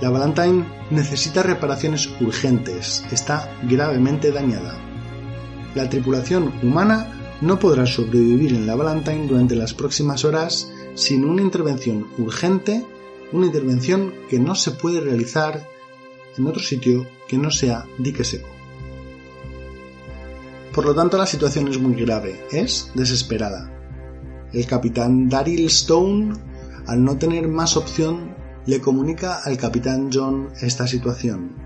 La 0.00 0.10
Valentine 0.10 0.64
necesita 0.90 1.42
reparaciones 1.42 2.08
urgentes, 2.20 3.04
está 3.10 3.52
gravemente 3.64 4.30
dañada 4.30 4.91
la 5.74 5.88
tripulación 5.88 6.52
humana 6.62 7.38
no 7.40 7.58
podrá 7.58 7.86
sobrevivir 7.86 8.54
en 8.54 8.66
la 8.66 8.76
Valentine 8.76 9.26
durante 9.26 9.56
las 9.56 9.74
próximas 9.74 10.24
horas 10.24 10.70
sin 10.94 11.24
una 11.24 11.42
intervención 11.42 12.06
urgente, 12.18 12.84
una 13.32 13.46
intervención 13.46 14.12
que 14.28 14.38
no 14.38 14.54
se 14.54 14.72
puede 14.72 15.00
realizar 15.00 15.68
en 16.36 16.46
otro 16.46 16.62
sitio 16.62 17.06
que 17.28 17.38
no 17.38 17.50
sea 17.50 17.86
dique 17.98 18.24
seco. 18.24 18.48
Por 20.72 20.86
lo 20.86 20.94
tanto, 20.94 21.18
la 21.18 21.26
situación 21.26 21.68
es 21.68 21.78
muy 21.78 21.94
grave, 21.94 22.40
es 22.50 22.90
desesperada. 22.94 23.70
El 24.52 24.66
capitán 24.66 25.28
Daryl 25.28 25.66
Stone, 25.66 26.34
al 26.86 27.04
no 27.04 27.18
tener 27.18 27.48
más 27.48 27.76
opción, 27.76 28.34
le 28.66 28.80
comunica 28.80 29.40
al 29.44 29.56
capitán 29.56 30.10
John 30.12 30.48
esta 30.60 30.86
situación. 30.86 31.56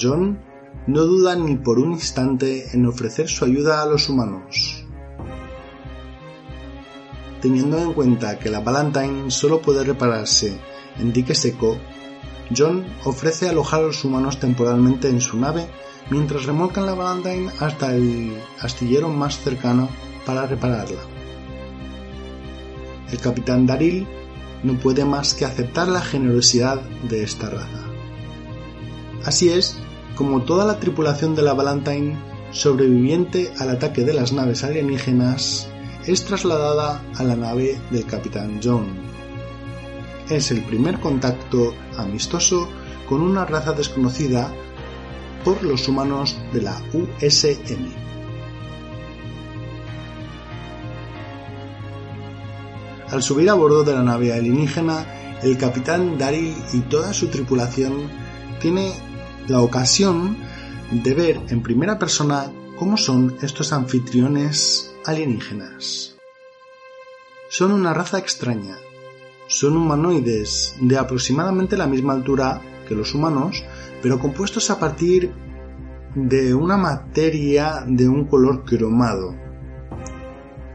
John 0.00 0.38
no 0.86 1.02
duda 1.02 1.36
ni 1.36 1.56
por 1.56 1.78
un 1.78 1.92
instante 1.92 2.68
en 2.72 2.86
ofrecer 2.86 3.28
su 3.28 3.44
ayuda 3.44 3.82
a 3.82 3.86
los 3.86 4.08
humanos. 4.08 4.84
Teniendo 7.42 7.78
en 7.78 7.92
cuenta 7.92 8.38
que 8.38 8.50
la 8.50 8.60
Valentine 8.60 9.30
solo 9.30 9.60
puede 9.60 9.84
repararse 9.84 10.58
en 10.98 11.12
dique 11.12 11.34
seco, 11.34 11.76
John 12.56 12.84
ofrece 13.04 13.48
alojar 13.48 13.80
a 13.80 13.86
los 13.86 14.04
humanos 14.04 14.40
temporalmente 14.40 15.08
en 15.08 15.20
su 15.20 15.38
nave 15.38 15.66
mientras 16.10 16.46
remolcan 16.46 16.86
la 16.86 16.94
Valentine 16.94 17.50
hasta 17.60 17.94
el 17.94 18.36
astillero 18.60 19.08
más 19.08 19.38
cercano 19.38 19.88
para 20.24 20.46
repararla. 20.46 21.00
El 23.10 23.18
capitán 23.18 23.66
Daril 23.66 24.06
no 24.62 24.78
puede 24.78 25.04
más 25.04 25.34
que 25.34 25.44
aceptar 25.44 25.88
la 25.88 26.00
generosidad 26.00 26.80
de 27.08 27.22
esta 27.22 27.50
raza. 27.50 27.84
Así 29.24 29.50
es 29.50 29.78
como 30.18 30.42
toda 30.42 30.66
la 30.66 30.80
tripulación 30.80 31.36
de 31.36 31.42
la 31.42 31.54
Valentine, 31.54 32.18
sobreviviente 32.50 33.52
al 33.60 33.70
ataque 33.70 34.02
de 34.02 34.12
las 34.12 34.32
naves 34.32 34.64
alienígenas, 34.64 35.68
es 36.08 36.24
trasladada 36.24 37.00
a 37.16 37.22
la 37.22 37.36
nave 37.36 37.78
del 37.92 38.04
capitán 38.04 38.58
John. 38.60 38.86
Es 40.28 40.50
el 40.50 40.64
primer 40.64 40.98
contacto 40.98 41.72
amistoso 41.96 42.68
con 43.08 43.20
una 43.20 43.44
raza 43.44 43.74
desconocida 43.74 44.52
por 45.44 45.62
los 45.62 45.86
humanos 45.86 46.36
de 46.52 46.62
la 46.62 46.82
USM. 46.92 47.86
Al 53.08 53.22
subir 53.22 53.48
a 53.50 53.54
bordo 53.54 53.84
de 53.84 53.94
la 53.94 54.02
nave 54.02 54.32
alienígena, 54.32 55.38
el 55.44 55.56
capitán 55.56 56.18
Daryl 56.18 56.56
y 56.72 56.80
toda 56.80 57.14
su 57.14 57.28
tripulación 57.28 58.10
tiene 58.60 58.92
la 59.48 59.60
ocasión 59.62 60.36
de 60.90 61.14
ver 61.14 61.40
en 61.48 61.62
primera 61.62 61.98
persona 61.98 62.52
cómo 62.78 62.96
son 62.96 63.36
estos 63.42 63.72
anfitriones 63.72 64.94
alienígenas. 65.04 66.16
Son 67.48 67.72
una 67.72 67.94
raza 67.94 68.18
extraña. 68.18 68.76
Son 69.48 69.76
humanoides 69.76 70.74
de 70.80 70.98
aproximadamente 70.98 71.78
la 71.78 71.86
misma 71.86 72.12
altura 72.12 72.60
que 72.86 72.94
los 72.94 73.14
humanos, 73.14 73.64
pero 74.02 74.18
compuestos 74.18 74.70
a 74.70 74.78
partir 74.78 75.32
de 76.14 76.54
una 76.54 76.76
materia 76.76 77.84
de 77.86 78.06
un 78.06 78.26
color 78.26 78.64
cromado. 78.64 79.34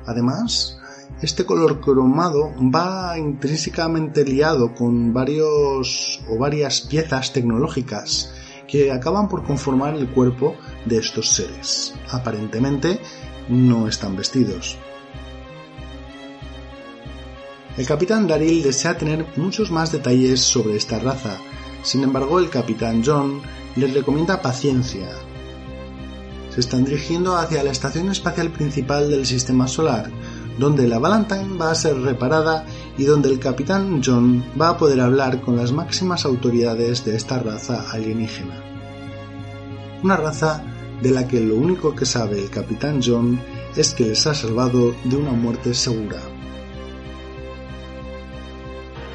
Además, 0.08 0.80
este 1.22 1.46
color 1.46 1.80
cromado 1.80 2.51
va 2.58 3.18
intrínsecamente 3.20 4.25
liado 4.25 4.74
con 4.74 5.13
varios 5.13 6.22
o 6.27 6.39
varias 6.39 6.82
piezas 6.82 7.34
tecnológicas 7.34 8.34
que 8.74 8.92
acaban 8.92 9.30
por 9.30 9.44
conformar 9.44 9.94
el 9.94 10.08
cuerpo 10.08 10.56
de 10.86 10.98
estos 10.98 11.30
seres. 11.30 11.94
Aparentemente 12.10 13.00
no 13.48 13.88
están 13.88 14.15
vestidos. 14.15 14.80
El 17.77 17.86
capitán 17.86 18.25
Daryl 18.25 18.63
desea 18.63 18.98
tener 18.98 19.27
muchos 19.36 19.70
más 19.70 19.92
detalles 19.92 20.42
sobre 20.42 20.75
esta 20.75 20.98
raza, 20.98 21.38
sin 21.84 22.01
embargo 22.01 22.39
el 22.39 22.50
capitán 22.50 23.03
John 23.06 23.44
les 23.75 23.94
recomienda 23.94 24.42
paciencia. 24.42 25.08
Se 26.50 26.60
están 26.60 26.84
dirigiendo 26.84 27.38
hacia 27.38 27.63
la 27.63 27.70
estación 27.70 28.10
espacial 28.10 28.50
principal 28.50 29.08
del 29.08 29.28
sistema 29.28 29.67
solar, 29.67 30.10
donde 30.58 30.88
la 30.88 30.97
Valentine 30.97 31.60
va 31.62 31.69
a 31.69 31.76
ser 31.76 31.95
reparada 32.02 32.65
y 32.97 33.06
donde 33.06 33.30
el 33.30 33.38
capitán 33.38 34.02
John 34.04 34.43
va 34.60 34.69
a 34.69 34.78
poder 34.80 35.00
hablar 35.00 35.41
con 35.41 35.58
las 35.58 35.71
máximas 35.71 36.26
autoridades 36.26 37.06
de 37.06 37.15
esta 37.15 37.38
raza 37.38 37.86
alienígena. 37.91 38.72
Una 40.04 40.18
raza 40.18 40.62
de 41.02 41.12
la 41.12 41.26
que 41.26 41.39
lo 41.39 41.56
único 41.56 41.96
que 41.96 42.06
sabe 42.06 42.44
el 42.44 42.50
capitán 42.50 43.00
John 43.02 43.39
es 43.78 43.94
que 43.94 44.06
les 44.06 44.28
ha 44.28 44.36
salvado 44.36 44.94
de 45.06 45.16
una 45.16 45.32
muerte 45.32 45.74
segura. 45.74 46.20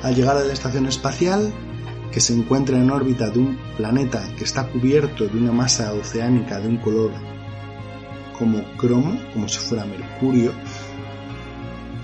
Al 0.02 0.14
llegar 0.14 0.38
a 0.38 0.44
la 0.44 0.52
estación 0.52 0.86
espacial, 0.86 1.52
que 2.10 2.20
se 2.20 2.32
encuentra 2.32 2.78
en 2.78 2.90
órbita 2.90 3.28
de 3.28 3.38
un 3.38 3.58
planeta 3.76 4.22
que 4.38 4.44
está 4.44 4.66
cubierto 4.66 5.28
de 5.28 5.36
una 5.36 5.52
masa 5.52 5.92
oceánica 5.92 6.58
de 6.58 6.68
un 6.68 6.78
color 6.78 7.10
como 8.38 8.62
cromo, 8.78 9.20
como 9.34 9.46
si 9.46 9.58
fuera 9.58 9.84
mercurio, 9.84 10.52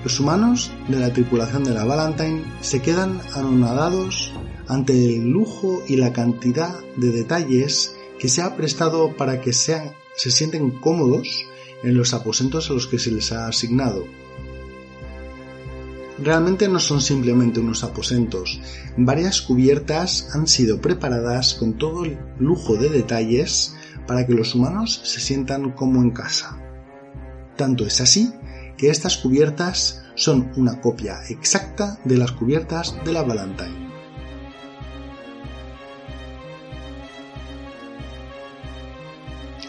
los 0.03 0.21
humanos 0.21 0.71
de 0.89 0.99
la 0.99 1.11
tripulación 1.11 1.65
de 1.65 1.73
la 1.73 1.85
Valentine 1.85 2.45
se 2.61 2.83
quedan 2.83 3.19
anonadados 3.35 4.35
ante 4.69 5.17
el 5.17 5.31
lujo 5.31 5.83
y 5.89 5.97
la 5.97 6.13
cantidad 6.13 6.75
de 6.97 7.13
detalles 7.13 7.94
que 8.25 8.31
se 8.31 8.41
ha 8.41 8.57
prestado 8.57 9.19
para 9.19 9.43
que 9.43 9.53
sean, 9.53 9.93
se 10.17 10.31
sienten 10.31 10.71
cómodos 10.71 11.45
en 11.83 11.95
los 11.95 12.15
aposentos 12.15 12.71
a 12.71 12.73
los 12.73 12.87
que 12.87 12.99
se 12.99 13.11
les 13.11 13.33
ha 13.33 13.49
asignado. 13.49 14.07
Realmente 16.19 16.67
no 16.69 16.79
son 16.79 17.03
simplemente 17.03 17.61
unos 17.61 17.85
aposentos, 17.85 18.63
varias 18.97 19.43
cubiertas 19.43 20.35
han 20.35 20.47
sido 20.47 20.81
preparadas 20.81 21.53
con 21.53 21.75
todo 21.75 22.07
el 22.07 22.17
lujo 22.39 22.77
de 22.77 22.89
detalles 22.89 23.77
para 24.07 24.27
que 24.27 24.33
los 24.33 24.55
humanos 24.55 25.03
se 25.05 25.21
sientan 25.21 25.73
como 25.73 26.01
en 26.01 26.11
casa. 26.11 26.59
Tanto 27.59 27.85
es 27.85 28.01
así 28.01 28.33
que 28.79 28.89
estas 28.89 29.19
cubiertas 29.19 30.03
son 30.15 30.51
una 30.57 30.81
copia 30.81 31.19
exacta 31.29 32.01
de 32.07 32.17
las 32.17 32.33
cubiertas 32.33 32.97
de 33.05 33.13
la 33.13 33.23
Valentine. 33.23 33.84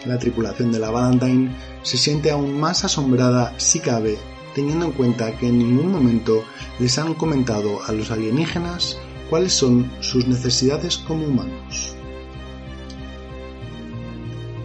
La 0.06 0.20
tripulación 0.20 0.72
de 0.72 0.80
la 0.80 0.92
Valentine 0.92 1.56
se 1.82 1.98
siente 1.98 2.32
aún 2.32 2.60
más 2.60 2.84
asombrada 2.84 3.54
si 3.58 3.80
cabe, 3.80 4.18
teniendo 4.54 4.86
en 4.86 4.92
cuenta 4.92 5.32
que 5.38 5.48
en 5.48 5.58
ningún 5.58 5.92
momento 5.92 6.44
les 6.80 6.98
han 7.00 7.14
comentado 7.14 7.84
a 7.86 7.92
los 7.92 8.12
alienígenas 8.12 8.98
cuáles 9.30 9.54
son 9.54 9.92
sus 10.02 10.28
necesidades 10.28 10.98
como 10.98 11.26
humanos. 11.26 11.96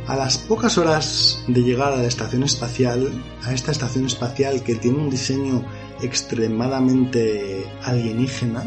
A 0.06 0.16
las 0.16 0.38
pocas 0.38 0.76
horas 0.76 1.44
de 1.46 1.62
llegar 1.62 1.92
a 1.92 1.96
la 1.96 2.08
estación 2.08 2.42
espacial, 2.42 3.10
a 3.44 3.52
esta 3.52 3.70
estación 3.70 4.06
espacial 4.06 4.62
que 4.62 4.74
tiene 4.74 4.98
un 4.98 5.08
diseño 5.08 5.64
extremadamente 6.02 7.64
alienígena, 7.84 8.64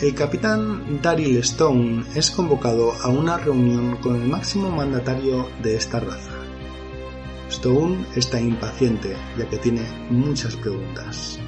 el 0.00 0.14
capitán 0.14 1.00
Daryl 1.02 1.36
Stone 1.38 2.04
es 2.14 2.30
convocado 2.30 2.92
a 3.02 3.08
una 3.08 3.36
reunión 3.36 3.96
con 3.96 4.16
el 4.16 4.28
máximo 4.28 4.70
mandatario 4.70 5.48
de 5.62 5.76
esta 5.76 6.00
raza. 6.00 6.32
Stone 7.48 8.06
está 8.16 8.40
impaciente 8.40 9.16
ya 9.36 9.48
que 9.48 9.58
tiene 9.58 9.82
muchas 10.10 10.56
preguntas. 10.56 11.38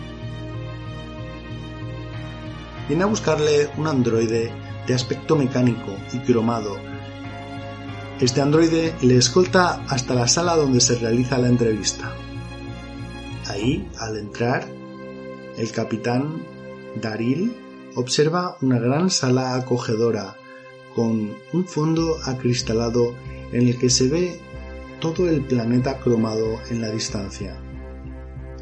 Viene 2.89 3.05
a 3.05 3.07
buscarle 3.07 3.71
un 3.77 3.87
androide 3.87 4.53
de 4.87 4.95
aspecto 4.95 5.37
mecánico 5.37 5.95
y 6.13 6.19
cromado 6.19 6.93
este 8.23 8.41
androide 8.41 8.95
le 9.03 9.17
escolta 9.17 9.83
hasta 9.89 10.15
la 10.15 10.29
sala 10.29 10.55
donde 10.55 10.81
se 10.81 10.95
realiza 10.95 11.39
la 11.39 11.49
entrevista. 11.49 12.15
Ahí, 13.49 13.89
al 13.99 14.17
entrar, 14.17 14.65
el 15.59 15.73
capitán 15.73 16.41
Daril 17.01 17.53
observa 17.95 18.57
una 18.61 18.79
gran 18.79 19.11
sala 19.11 19.55
acogedora 19.55 20.37
con 20.95 21.35
un 21.53 21.65
fondo 21.67 22.17
acristalado 22.25 23.15
en 23.53 23.69
el 23.69 23.79
que 23.79 23.91
se 23.91 24.09
ve 24.09 24.41
todo 25.01 25.29
el 25.29 25.45
planeta 25.45 25.99
cromado 25.99 26.59
en 26.71 26.81
la 26.81 26.91
distancia. 26.91 27.57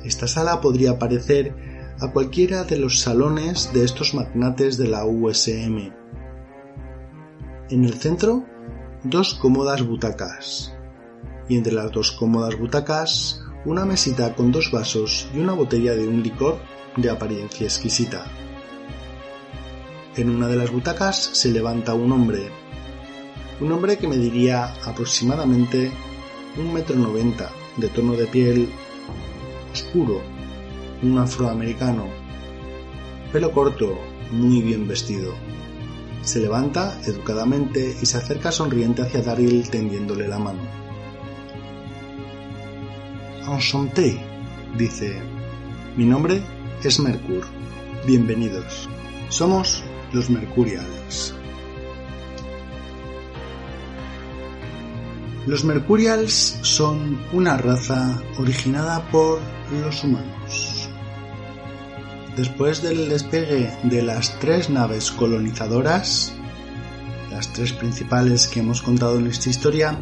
Esta 0.04 0.26
sala 0.26 0.60
podría 0.60 0.98
parecer 0.98 1.54
a 2.00 2.10
cualquiera 2.12 2.64
de 2.64 2.78
los 2.78 3.00
salones 3.00 3.72
de 3.72 3.84
estos 3.84 4.14
magnates 4.14 4.78
de 4.78 4.88
la 4.88 5.04
USM. 5.04 5.92
En 7.68 7.84
el 7.84 7.94
centro 7.94 8.44
dos 9.04 9.34
cómodas 9.34 9.86
butacas, 9.86 10.74
y 11.48 11.56
entre 11.56 11.72
las 11.72 11.90
dos 11.92 12.12
cómodas 12.12 12.58
butacas 12.58 13.42
una 13.64 13.84
mesita 13.84 14.34
con 14.34 14.52
dos 14.52 14.70
vasos 14.70 15.28
y 15.34 15.38
una 15.38 15.52
botella 15.52 15.94
de 15.94 16.08
un 16.08 16.22
licor 16.22 16.58
de 16.96 17.10
apariencia 17.10 17.66
exquisita. 17.66 18.24
En 20.20 20.28
una 20.28 20.48
de 20.48 20.56
las 20.56 20.70
butacas 20.70 21.16
se 21.32 21.50
levanta 21.50 21.94
un 21.94 22.12
hombre, 22.12 22.50
un 23.58 23.72
hombre 23.72 23.96
que 23.96 24.06
mediría 24.06 24.74
aproximadamente 24.84 25.90
un 26.58 26.74
metro 26.74 26.94
noventa, 26.94 27.50
de 27.78 27.88
tono 27.88 28.12
de 28.12 28.26
piel 28.26 28.68
oscuro, 29.72 30.20
un 31.02 31.16
afroamericano, 31.16 32.04
pelo 33.32 33.50
corto, 33.50 33.98
muy 34.30 34.60
bien 34.60 34.86
vestido. 34.86 35.32
Se 36.20 36.40
levanta 36.40 37.00
educadamente 37.06 37.96
y 38.02 38.04
se 38.04 38.18
acerca 38.18 38.52
sonriente 38.52 39.00
hacia 39.00 39.22
Daryl 39.22 39.70
tendiéndole 39.70 40.28
la 40.28 40.38
mano. 40.38 40.60
Enchanté, 43.50 44.20
dice. 44.76 45.18
Mi 45.96 46.04
nombre 46.04 46.42
es 46.84 47.00
Mercur. 47.00 47.46
Bienvenidos. 48.06 48.86
Somos 49.30 49.82
los 50.12 50.30
Mercurials. 50.30 51.34
Los 55.46 55.64
Mercurials 55.64 56.58
son 56.62 57.20
una 57.32 57.56
raza 57.56 58.22
originada 58.38 59.02
por 59.10 59.40
los 59.72 60.04
humanos. 60.04 60.88
Después 62.36 62.82
del 62.82 63.08
despegue 63.08 63.72
de 63.82 64.02
las 64.02 64.38
tres 64.38 64.70
naves 64.70 65.10
colonizadoras, 65.10 66.32
las 67.30 67.52
tres 67.52 67.72
principales 67.72 68.46
que 68.46 68.60
hemos 68.60 68.82
contado 68.82 69.18
en 69.18 69.26
esta 69.26 69.50
historia, 69.50 69.98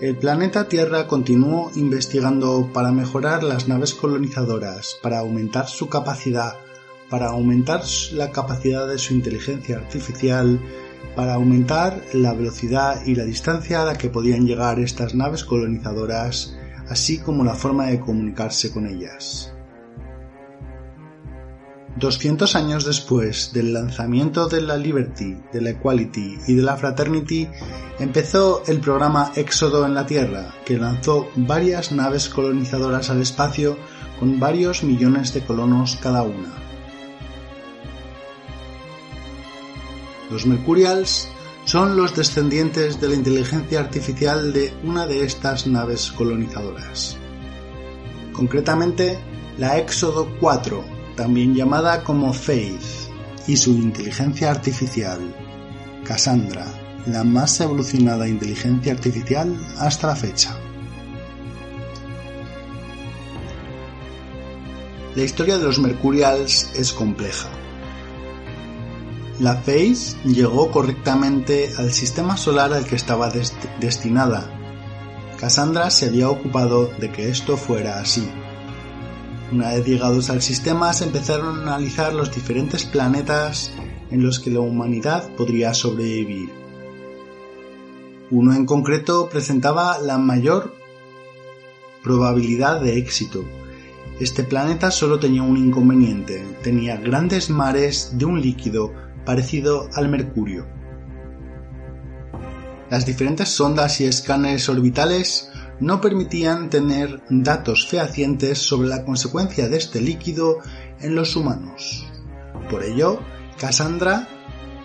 el 0.00 0.16
planeta 0.16 0.68
Tierra 0.68 1.06
continuó 1.06 1.70
investigando 1.74 2.70
para 2.72 2.92
mejorar 2.92 3.42
las 3.42 3.68
naves 3.68 3.94
colonizadoras, 3.94 4.98
para 5.02 5.20
aumentar 5.20 5.68
su 5.68 5.88
capacidad, 5.88 6.56
para 7.10 7.28
aumentar 7.28 7.82
la 8.12 8.30
capacidad 8.30 8.88
de 8.88 8.98
su 8.98 9.14
inteligencia 9.14 9.76
artificial, 9.76 10.60
para 11.14 11.34
aumentar 11.34 12.02
la 12.12 12.32
velocidad 12.34 13.04
y 13.06 13.14
la 13.14 13.24
distancia 13.24 13.82
a 13.82 13.84
la 13.84 13.98
que 13.98 14.10
podían 14.10 14.46
llegar 14.46 14.80
estas 14.80 15.14
naves 15.14 15.44
colonizadoras, 15.44 16.56
así 16.88 17.18
como 17.18 17.44
la 17.44 17.54
forma 17.54 17.86
de 17.86 18.00
comunicarse 18.00 18.70
con 18.70 18.86
ellas. 18.86 19.52
200 21.96 22.54
años 22.56 22.84
después 22.84 23.52
del 23.54 23.72
lanzamiento 23.72 24.48
de 24.48 24.60
la 24.60 24.76
Liberty, 24.76 25.38
de 25.50 25.62
la 25.62 25.70
Equality 25.70 26.38
y 26.46 26.54
de 26.54 26.62
la 26.62 26.76
Fraternity, 26.76 27.48
empezó 27.98 28.62
el 28.66 28.80
programa 28.80 29.32
Éxodo 29.34 29.86
en 29.86 29.94
la 29.94 30.04
Tierra, 30.04 30.54
que 30.66 30.76
lanzó 30.76 31.28
varias 31.36 31.92
naves 31.92 32.28
colonizadoras 32.28 33.08
al 33.08 33.22
espacio 33.22 33.78
con 34.20 34.38
varios 34.38 34.84
millones 34.84 35.32
de 35.32 35.42
colonos 35.42 35.96
cada 36.02 36.22
una. 36.22 36.65
Los 40.30 40.46
Mercurials 40.46 41.28
son 41.64 41.96
los 41.96 42.14
descendientes 42.14 43.00
de 43.00 43.08
la 43.08 43.14
inteligencia 43.14 43.80
artificial 43.80 44.52
de 44.52 44.72
una 44.84 45.06
de 45.06 45.24
estas 45.24 45.66
naves 45.66 46.12
colonizadoras. 46.12 47.16
Concretamente, 48.32 49.18
la 49.58 49.78
Éxodo 49.78 50.28
4, 50.40 50.84
también 51.16 51.54
llamada 51.54 52.02
como 52.04 52.32
Faith, 52.32 52.82
y 53.46 53.56
su 53.56 53.70
inteligencia 53.70 54.50
artificial, 54.50 55.20
Cassandra, 56.04 56.66
la 57.06 57.24
más 57.24 57.60
evolucionada 57.60 58.28
inteligencia 58.28 58.92
artificial 58.92 59.56
hasta 59.78 60.08
la 60.08 60.16
fecha. 60.16 60.56
La 65.14 65.22
historia 65.22 65.56
de 65.56 65.64
los 65.64 65.78
Mercurials 65.78 66.70
es 66.74 66.92
compleja. 66.92 67.48
La 69.38 69.56
Faith 69.56 70.16
llegó 70.24 70.70
correctamente 70.70 71.70
al 71.76 71.92
sistema 71.92 72.38
solar 72.38 72.72
al 72.72 72.86
que 72.86 72.96
estaba 72.96 73.30
destinada. 73.78 74.50
Cassandra 75.38 75.90
se 75.90 76.06
había 76.06 76.30
ocupado 76.30 76.86
de 76.98 77.12
que 77.12 77.28
esto 77.28 77.58
fuera 77.58 78.00
así. 78.00 78.26
Una 79.52 79.74
vez 79.74 79.84
llegados 79.84 80.30
al 80.30 80.40
sistema 80.40 80.94
se 80.94 81.04
empezaron 81.04 81.58
a 81.58 81.62
analizar 81.62 82.14
los 82.14 82.34
diferentes 82.34 82.86
planetas 82.86 83.74
en 84.10 84.22
los 84.22 84.40
que 84.40 84.50
la 84.50 84.60
humanidad 84.60 85.28
podría 85.36 85.74
sobrevivir. 85.74 86.48
Uno 88.30 88.54
en 88.54 88.64
concreto 88.64 89.28
presentaba 89.28 89.98
la 89.98 90.16
mayor 90.16 90.74
probabilidad 92.02 92.80
de 92.80 92.96
éxito. 92.96 93.44
Este 94.18 94.44
planeta 94.44 94.90
solo 94.90 95.18
tenía 95.18 95.42
un 95.42 95.58
inconveniente, 95.58 96.42
tenía 96.62 96.96
grandes 96.96 97.50
mares 97.50 98.12
de 98.14 98.24
un 98.24 98.40
líquido 98.40 99.05
parecido 99.26 99.90
al 99.92 100.08
mercurio. 100.08 100.66
Las 102.88 103.04
diferentes 103.04 103.48
sondas 103.50 104.00
y 104.00 104.04
escáneres 104.04 104.68
orbitales 104.68 105.50
no 105.80 106.00
permitían 106.00 106.70
tener 106.70 107.22
datos 107.28 107.86
fehacientes 107.86 108.58
sobre 108.58 108.88
la 108.88 109.04
consecuencia 109.04 109.68
de 109.68 109.76
este 109.76 110.00
líquido 110.00 110.58
en 111.00 111.14
los 111.14 111.36
humanos. 111.36 112.06
Por 112.70 112.82
ello, 112.84 113.20
Cassandra 113.58 114.28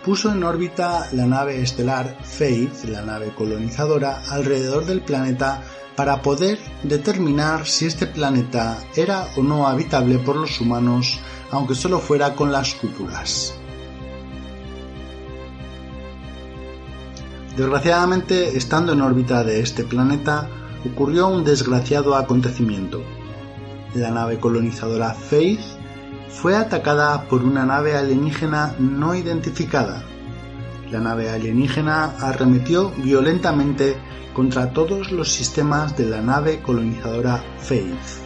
puso 0.04 0.32
en 0.32 0.42
órbita 0.42 1.08
la 1.12 1.26
nave 1.26 1.62
estelar 1.62 2.18
Faith, 2.22 2.84
la 2.84 3.02
nave 3.02 3.32
colonizadora, 3.36 4.20
alrededor 4.30 4.84
del 4.84 5.00
planeta 5.00 5.62
para 5.96 6.22
poder 6.22 6.58
determinar 6.82 7.66
si 7.66 7.86
este 7.86 8.06
planeta 8.06 8.78
era 8.96 9.28
o 9.36 9.42
no 9.42 9.68
habitable 9.68 10.18
por 10.18 10.36
los 10.36 10.60
humanos, 10.60 11.20
aunque 11.50 11.74
solo 11.74 12.00
fuera 12.00 12.34
con 12.34 12.50
las 12.50 12.74
cúpulas. 12.74 13.54
Desgraciadamente, 17.56 18.56
estando 18.56 18.94
en 18.94 19.02
órbita 19.02 19.44
de 19.44 19.60
este 19.60 19.84
planeta, 19.84 20.48
ocurrió 20.90 21.28
un 21.28 21.44
desgraciado 21.44 22.16
acontecimiento. 22.16 23.02
La 23.94 24.10
nave 24.10 24.38
colonizadora 24.38 25.12
Faith 25.12 25.60
fue 26.30 26.56
atacada 26.56 27.28
por 27.28 27.44
una 27.44 27.66
nave 27.66 27.94
alienígena 27.94 28.74
no 28.78 29.14
identificada. 29.14 30.02
La 30.90 30.98
nave 30.98 31.28
alienígena 31.28 32.16
arremetió 32.20 32.90
violentamente 32.96 33.96
contra 34.32 34.72
todos 34.72 35.12
los 35.12 35.30
sistemas 35.30 35.94
de 35.96 36.06
la 36.06 36.22
nave 36.22 36.60
colonizadora 36.60 37.44
Faith. 37.58 38.22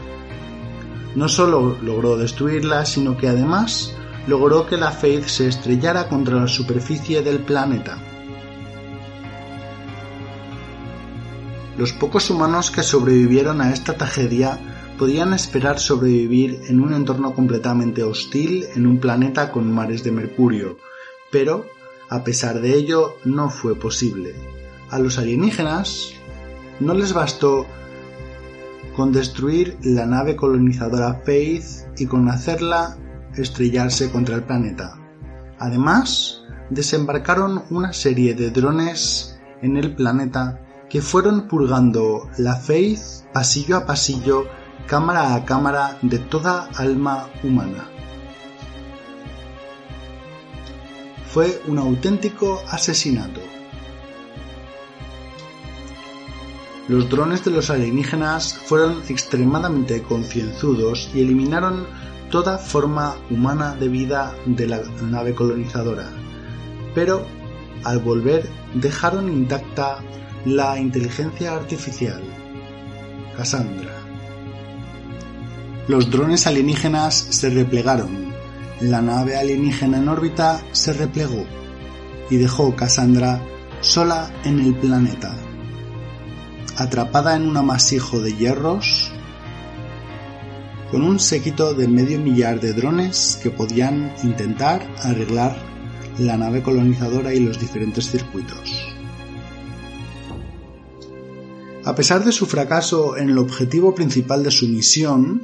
No 1.16 1.28
solo 1.28 1.78
logró 1.82 2.16
destruirla, 2.16 2.86
sino 2.86 3.16
que 3.16 3.28
además 3.28 3.92
logró 4.28 4.66
que 4.66 4.76
la 4.76 4.92
Faith 4.92 5.24
se 5.24 5.48
estrellara 5.48 6.08
contra 6.08 6.36
la 6.36 6.46
superficie 6.46 7.22
del 7.22 7.40
planeta. 7.40 7.98
Los 11.78 11.92
pocos 11.92 12.30
humanos 12.30 12.70
que 12.70 12.82
sobrevivieron 12.82 13.60
a 13.60 13.72
esta 13.72 13.98
tragedia 13.98 14.58
podían 14.98 15.34
esperar 15.34 15.78
sobrevivir 15.78 16.62
en 16.68 16.80
un 16.80 16.94
entorno 16.94 17.34
completamente 17.34 18.02
hostil 18.02 18.64
en 18.74 18.86
un 18.86 18.98
planeta 18.98 19.52
con 19.52 19.70
mares 19.70 20.02
de 20.02 20.10
mercurio, 20.10 20.78
pero, 21.30 21.66
a 22.08 22.24
pesar 22.24 22.62
de 22.62 22.74
ello, 22.74 23.16
no 23.26 23.50
fue 23.50 23.74
posible. 23.74 24.34
A 24.88 24.98
los 24.98 25.18
alienígenas 25.18 26.12
no 26.80 26.94
les 26.94 27.12
bastó 27.12 27.66
con 28.94 29.12
destruir 29.12 29.76
la 29.82 30.06
nave 30.06 30.34
colonizadora 30.34 31.20
Faith 31.26 31.64
y 31.98 32.06
con 32.06 32.30
hacerla 32.30 32.96
estrellarse 33.34 34.10
contra 34.10 34.36
el 34.36 34.44
planeta. 34.44 34.98
Además, 35.58 36.42
desembarcaron 36.70 37.64
una 37.68 37.92
serie 37.92 38.34
de 38.34 38.50
drones 38.50 39.38
en 39.60 39.76
el 39.76 39.94
planeta 39.94 40.65
que 40.88 41.02
fueron 41.02 41.48
purgando 41.48 42.28
la 42.38 42.56
Faith 42.56 43.00
pasillo 43.32 43.76
a 43.76 43.86
pasillo, 43.86 44.46
cámara 44.86 45.34
a 45.34 45.44
cámara 45.44 45.98
de 46.02 46.18
toda 46.18 46.68
alma 46.76 47.28
humana. 47.42 47.88
Fue 51.32 51.60
un 51.66 51.78
auténtico 51.78 52.62
asesinato. 52.70 53.40
Los 56.88 57.10
drones 57.10 57.44
de 57.44 57.50
los 57.50 57.68
alienígenas 57.68 58.54
fueron 58.54 59.02
extremadamente 59.08 60.02
concienzudos 60.02 61.10
y 61.12 61.20
eliminaron 61.20 61.86
toda 62.30 62.58
forma 62.58 63.16
humana 63.28 63.74
de 63.74 63.88
vida 63.88 64.34
de 64.46 64.68
la 64.68 64.80
nave 65.02 65.34
colonizadora, 65.34 66.08
pero 66.94 67.26
al 67.84 67.98
volver 67.98 68.48
dejaron 68.74 69.28
intacta 69.28 69.98
la 70.46 70.78
inteligencia 70.78 71.56
artificial. 71.56 72.22
Cassandra. 73.36 73.96
Los 75.88 76.08
drones 76.08 76.46
alienígenas 76.46 77.16
se 77.16 77.50
replegaron. 77.50 78.32
La 78.80 79.02
nave 79.02 79.36
alienígena 79.36 79.98
en 79.98 80.08
órbita 80.08 80.62
se 80.70 80.92
replegó 80.92 81.44
y 82.30 82.36
dejó 82.36 82.76
Cassandra 82.76 83.40
sola 83.80 84.30
en 84.44 84.60
el 84.60 84.76
planeta. 84.76 85.34
Atrapada 86.76 87.34
en 87.34 87.48
un 87.48 87.56
amasijo 87.56 88.20
de 88.20 88.32
hierros, 88.36 89.10
con 90.92 91.02
un 91.02 91.18
séquito 91.18 91.74
de 91.74 91.88
medio 91.88 92.20
millar 92.20 92.60
de 92.60 92.72
drones 92.72 93.40
que 93.42 93.50
podían 93.50 94.12
intentar 94.22 94.86
arreglar 95.02 95.56
la 96.18 96.36
nave 96.36 96.62
colonizadora 96.62 97.34
y 97.34 97.40
los 97.40 97.58
diferentes 97.58 98.08
circuitos. 98.12 98.85
A 101.86 101.94
pesar 101.94 102.24
de 102.24 102.32
su 102.32 102.46
fracaso 102.46 103.16
en 103.16 103.30
el 103.30 103.38
objetivo 103.38 103.94
principal 103.94 104.42
de 104.42 104.50
su 104.50 104.66
misión, 104.66 105.42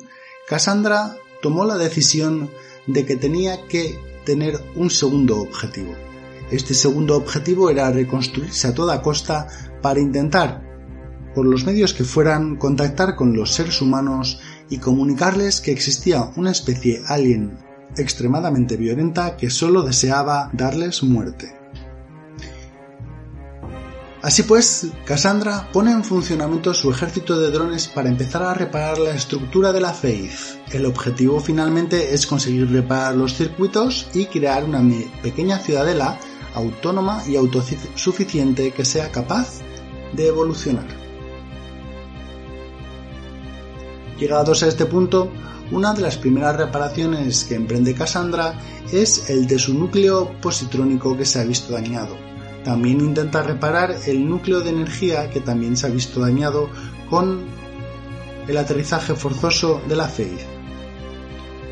Cassandra 0.48 1.16
tomó 1.40 1.64
la 1.64 1.78
decisión 1.78 2.50
de 2.88 3.06
que 3.06 3.14
tenía 3.14 3.68
que 3.68 3.96
tener 4.24 4.58
un 4.74 4.90
segundo 4.90 5.40
objetivo. 5.40 5.94
Este 6.50 6.74
segundo 6.74 7.16
objetivo 7.16 7.70
era 7.70 7.92
reconstruirse 7.92 8.66
a 8.66 8.74
toda 8.74 9.02
costa 9.02 9.46
para 9.82 10.00
intentar, 10.00 10.64
por 11.32 11.46
los 11.46 11.64
medios 11.64 11.94
que 11.94 12.02
fueran, 12.02 12.56
contactar 12.56 13.14
con 13.14 13.36
los 13.36 13.54
seres 13.54 13.80
humanos 13.80 14.40
y 14.68 14.78
comunicarles 14.78 15.60
que 15.60 15.70
existía 15.70 16.32
una 16.34 16.50
especie 16.50 17.02
alien 17.06 17.56
extremadamente 17.96 18.76
violenta 18.76 19.36
que 19.36 19.48
solo 19.48 19.82
deseaba 19.82 20.50
darles 20.52 21.04
muerte. 21.04 21.61
Así 24.22 24.44
pues, 24.44 24.86
Cassandra 25.04 25.68
pone 25.72 25.90
en 25.90 26.04
funcionamiento 26.04 26.72
su 26.74 26.92
ejército 26.92 27.40
de 27.40 27.50
drones 27.50 27.88
para 27.88 28.08
empezar 28.08 28.44
a 28.44 28.54
reparar 28.54 28.98
la 28.98 29.10
estructura 29.10 29.72
de 29.72 29.80
la 29.80 29.92
Faith. 29.92 30.60
El 30.70 30.86
objetivo 30.86 31.40
finalmente 31.40 32.14
es 32.14 32.24
conseguir 32.24 32.70
reparar 32.70 33.16
los 33.16 33.34
circuitos 33.34 34.06
y 34.14 34.26
crear 34.26 34.62
una 34.62 34.80
pequeña 35.22 35.58
ciudadela 35.58 36.20
autónoma 36.54 37.24
y 37.26 37.34
autosuficiente 37.34 38.70
que 38.70 38.84
sea 38.84 39.10
capaz 39.10 39.58
de 40.12 40.28
evolucionar. 40.28 40.86
Llegados 44.20 44.62
a 44.62 44.68
este 44.68 44.86
punto, 44.86 45.32
una 45.72 45.94
de 45.94 46.02
las 46.02 46.16
primeras 46.16 46.56
reparaciones 46.56 47.42
que 47.42 47.56
emprende 47.56 47.92
Cassandra 47.92 48.54
es 48.92 49.30
el 49.30 49.48
de 49.48 49.58
su 49.58 49.74
núcleo 49.74 50.30
positrónico 50.40 51.16
que 51.16 51.24
se 51.24 51.40
ha 51.40 51.44
visto 51.44 51.72
dañado. 51.72 52.31
También 52.64 53.00
intenta 53.00 53.42
reparar 53.42 53.94
el 54.06 54.28
núcleo 54.28 54.60
de 54.60 54.70
energía 54.70 55.30
que 55.30 55.40
también 55.40 55.76
se 55.76 55.86
ha 55.86 55.90
visto 55.90 56.20
dañado 56.20 56.70
con 57.10 57.40
el 58.46 58.56
aterrizaje 58.56 59.14
forzoso 59.14 59.82
de 59.88 59.96
la 59.96 60.08
Faith. 60.08 60.40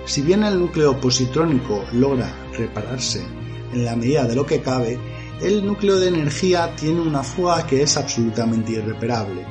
Si 0.05 0.23
bien 0.23 0.43
el 0.43 0.59
núcleo 0.59 1.01
positrónico 1.01 1.85
logra 1.93 2.33
repararse 2.57 3.25
en 3.73 3.85
la 3.85 3.95
medida 3.95 4.25
de 4.25 4.35
lo 4.35 4.45
que 4.45 4.61
cabe, 4.61 4.99
el 5.41 5.65
núcleo 5.65 5.99
de 5.99 6.09
energía 6.09 6.75
tiene 6.77 7.01
una 7.01 7.23
fuga 7.23 7.67
que 7.67 7.83
es 7.83 7.97
absolutamente 7.97 8.73
irreparable. 8.73 9.47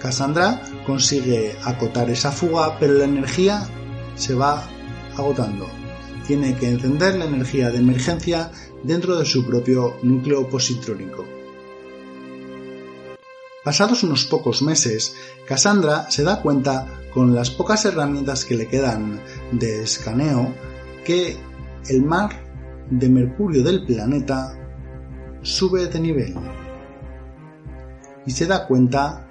Cassandra 0.00 0.62
consigue 0.86 1.56
acotar 1.64 2.08
esa 2.10 2.32
fuga, 2.32 2.78
pero 2.78 2.94
la 2.94 3.04
energía 3.04 3.68
se 4.14 4.34
va 4.34 4.64
agotando. 5.16 5.68
Tiene 6.28 6.54
que 6.56 6.68
encender 6.68 7.16
la 7.16 7.24
energía 7.24 7.70
de 7.70 7.78
emergencia 7.78 8.52
dentro 8.82 9.18
de 9.18 9.24
su 9.24 9.46
propio 9.46 9.96
núcleo 10.02 10.46
positrónico. 10.50 11.24
Pasados 13.64 14.02
unos 14.02 14.26
pocos 14.26 14.60
meses, 14.60 15.16
Cassandra 15.46 16.10
se 16.10 16.22
da 16.24 16.42
cuenta, 16.42 16.86
con 17.14 17.34
las 17.34 17.50
pocas 17.50 17.86
herramientas 17.86 18.44
que 18.44 18.56
le 18.56 18.68
quedan 18.68 19.20
de 19.52 19.82
escaneo, 19.82 20.54
que 21.02 21.38
el 21.88 22.02
mar 22.02 22.28
de 22.90 23.08
mercurio 23.08 23.62
del 23.64 23.86
planeta 23.86 24.54
sube 25.40 25.86
de 25.86 25.98
nivel. 25.98 26.34
Y 28.26 28.32
se 28.32 28.44
da 28.44 28.66
cuenta 28.66 29.26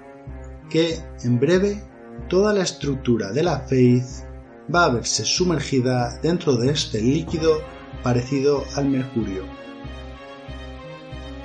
que 0.68 0.98
en 1.22 1.38
breve 1.38 1.80
toda 2.28 2.52
la 2.52 2.64
estructura 2.64 3.30
de 3.30 3.44
la 3.44 3.60
Faith 3.60 4.27
va 4.74 4.84
a 4.84 4.88
verse 4.90 5.24
sumergida 5.24 6.18
dentro 6.22 6.56
de 6.56 6.70
este 6.70 7.00
líquido 7.00 7.62
parecido 8.02 8.64
al 8.76 8.88
mercurio. 8.88 9.44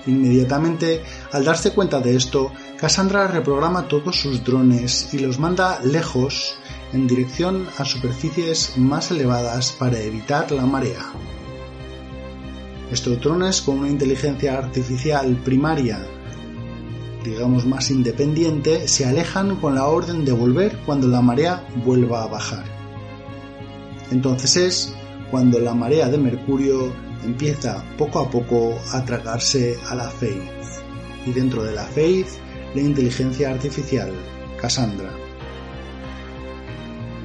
Inmediatamente, 0.06 1.02
al 1.32 1.46
darse 1.46 1.72
cuenta 1.72 2.00
de 2.02 2.16
esto, 2.16 2.52
Cassandra 2.78 3.28
reprograma 3.28 3.88
todos 3.88 4.20
sus 4.20 4.44
drones 4.44 5.14
y 5.14 5.20
los 5.20 5.40
manda 5.40 5.80
lejos 5.82 6.58
en 6.92 7.08
dirección 7.08 7.68
a 7.78 7.86
superficies 7.86 8.78
más 8.78 9.12
elevadas 9.12 9.72
para 9.72 10.00
evitar 10.00 10.52
la 10.52 10.66
marea. 10.66 11.02
Estos 12.92 13.20
drones 13.22 13.62
con 13.62 13.80
una 13.80 13.90
inteligencia 13.90 14.58
artificial 14.58 15.36
primaria, 15.38 16.06
digamos 17.24 17.66
más 17.66 17.90
independiente, 17.90 18.88
se 18.90 19.06
alejan 19.06 19.56
con 19.56 19.76
la 19.76 19.88
orden 19.88 20.26
de 20.26 20.34
volver 20.34 20.78
cuando 20.86 21.08
la 21.08 21.22
marea 21.22 21.66
vuelva 21.86 22.24
a 22.24 22.28
bajar. 22.28 22.73
Entonces 24.12 24.56
es 24.58 24.96
cuando 25.32 25.60
la 25.60 25.74
marea 25.74 26.10
de 26.10 26.18
Mercurio 26.18 26.94
empieza 27.24 27.84
poco 27.98 28.20
a 28.20 28.30
poco 28.30 28.78
a 28.92 29.04
tragarse 29.04 29.78
a 29.90 29.96
la 29.96 30.10
Faith. 30.10 30.44
Y 31.26 31.32
dentro 31.32 31.64
de 31.64 31.74
la 31.74 31.86
Faith, 31.86 32.28
la 32.76 32.82
inteligencia 32.82 33.52
artificial, 33.52 34.12
Cassandra. 34.60 35.10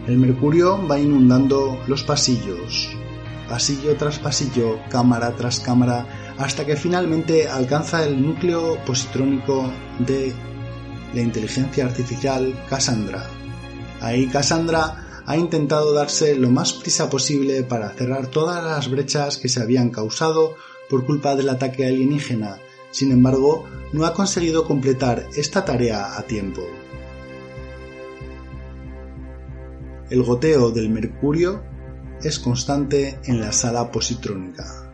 El 0.07 0.17
Mercurio 0.17 0.87
va 0.89 0.99
inundando 0.99 1.79
los 1.87 2.03
pasillos, 2.03 2.89
pasillo 3.49 3.95
tras 3.97 4.19
pasillo, 4.19 4.79
cámara 4.89 5.33
tras 5.37 5.61
cámara, 5.61 6.35
hasta 6.39 6.65
que 6.65 6.77
finalmente 6.77 7.49
alcanza 7.49 8.07
el 8.07 8.23
núcleo 8.23 8.83
positrónico 8.87 9.71
de 9.99 10.33
la 11.13 11.21
inteligencia 11.21 11.85
artificial 11.85 12.55
Cassandra. 12.69 13.27
Ahí 14.01 14.27
Cassandra 14.29 15.08
ha 15.29 15.37
intentado 15.37 15.93
darse 15.93 16.35
lo 16.37 16.49
más 16.49 16.73
prisa 16.73 17.11
posible 17.11 17.63
para 17.63 17.91
cerrar 17.91 18.29
todas 18.29 18.65
las 18.65 18.91
brechas 18.91 19.37
que 19.37 19.51
se 19.51 19.61
habían 19.61 19.91
causado 19.91 20.55
por 20.89 21.05
culpa 21.05 21.37
del 21.37 21.51
ataque 21.51 21.87
alienígena. 21.87 22.57
Sin 22.91 23.13
embargo, 23.13 23.67
no 23.93 24.07
ha 24.07 24.15
conseguido 24.15 24.65
completar 24.65 25.27
esta 25.37 25.67
tarea 25.67 26.17
a 26.17 26.23
tiempo. 26.23 26.63
El 30.09 30.23
goteo 30.23 30.71
del 30.71 30.89
mercurio 30.89 31.63
es 32.23 32.39
constante 32.39 33.21
en 33.25 33.39
la 33.39 33.53
sala 33.53 33.91
positrónica. 33.91 34.91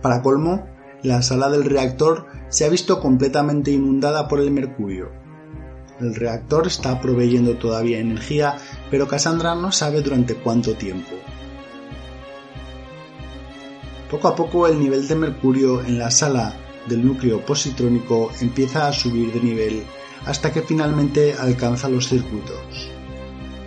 Para 0.00 0.22
colmo, 0.22 0.66
la 1.02 1.20
sala 1.20 1.50
del 1.50 1.64
reactor 1.64 2.24
se 2.48 2.64
ha 2.64 2.70
visto 2.70 3.00
completamente 3.00 3.70
inundada 3.70 4.28
por 4.28 4.40
el 4.40 4.50
mercurio, 4.50 5.25
el 6.00 6.14
reactor 6.14 6.66
está 6.66 7.00
proveyendo 7.00 7.56
todavía 7.56 7.98
energía, 7.98 8.56
pero 8.90 9.08
Cassandra 9.08 9.54
no 9.54 9.72
sabe 9.72 10.02
durante 10.02 10.34
cuánto 10.34 10.74
tiempo. 10.74 11.12
Poco 14.10 14.28
a 14.28 14.36
poco 14.36 14.66
el 14.66 14.78
nivel 14.78 15.08
de 15.08 15.16
mercurio 15.16 15.82
en 15.82 15.98
la 15.98 16.10
sala 16.10 16.54
del 16.86 17.04
núcleo 17.04 17.44
positrónico 17.44 18.30
empieza 18.40 18.86
a 18.86 18.92
subir 18.92 19.32
de 19.32 19.40
nivel 19.40 19.82
hasta 20.26 20.52
que 20.52 20.62
finalmente 20.62 21.34
alcanza 21.34 21.88
los 21.88 22.08
circuitos. 22.08 22.90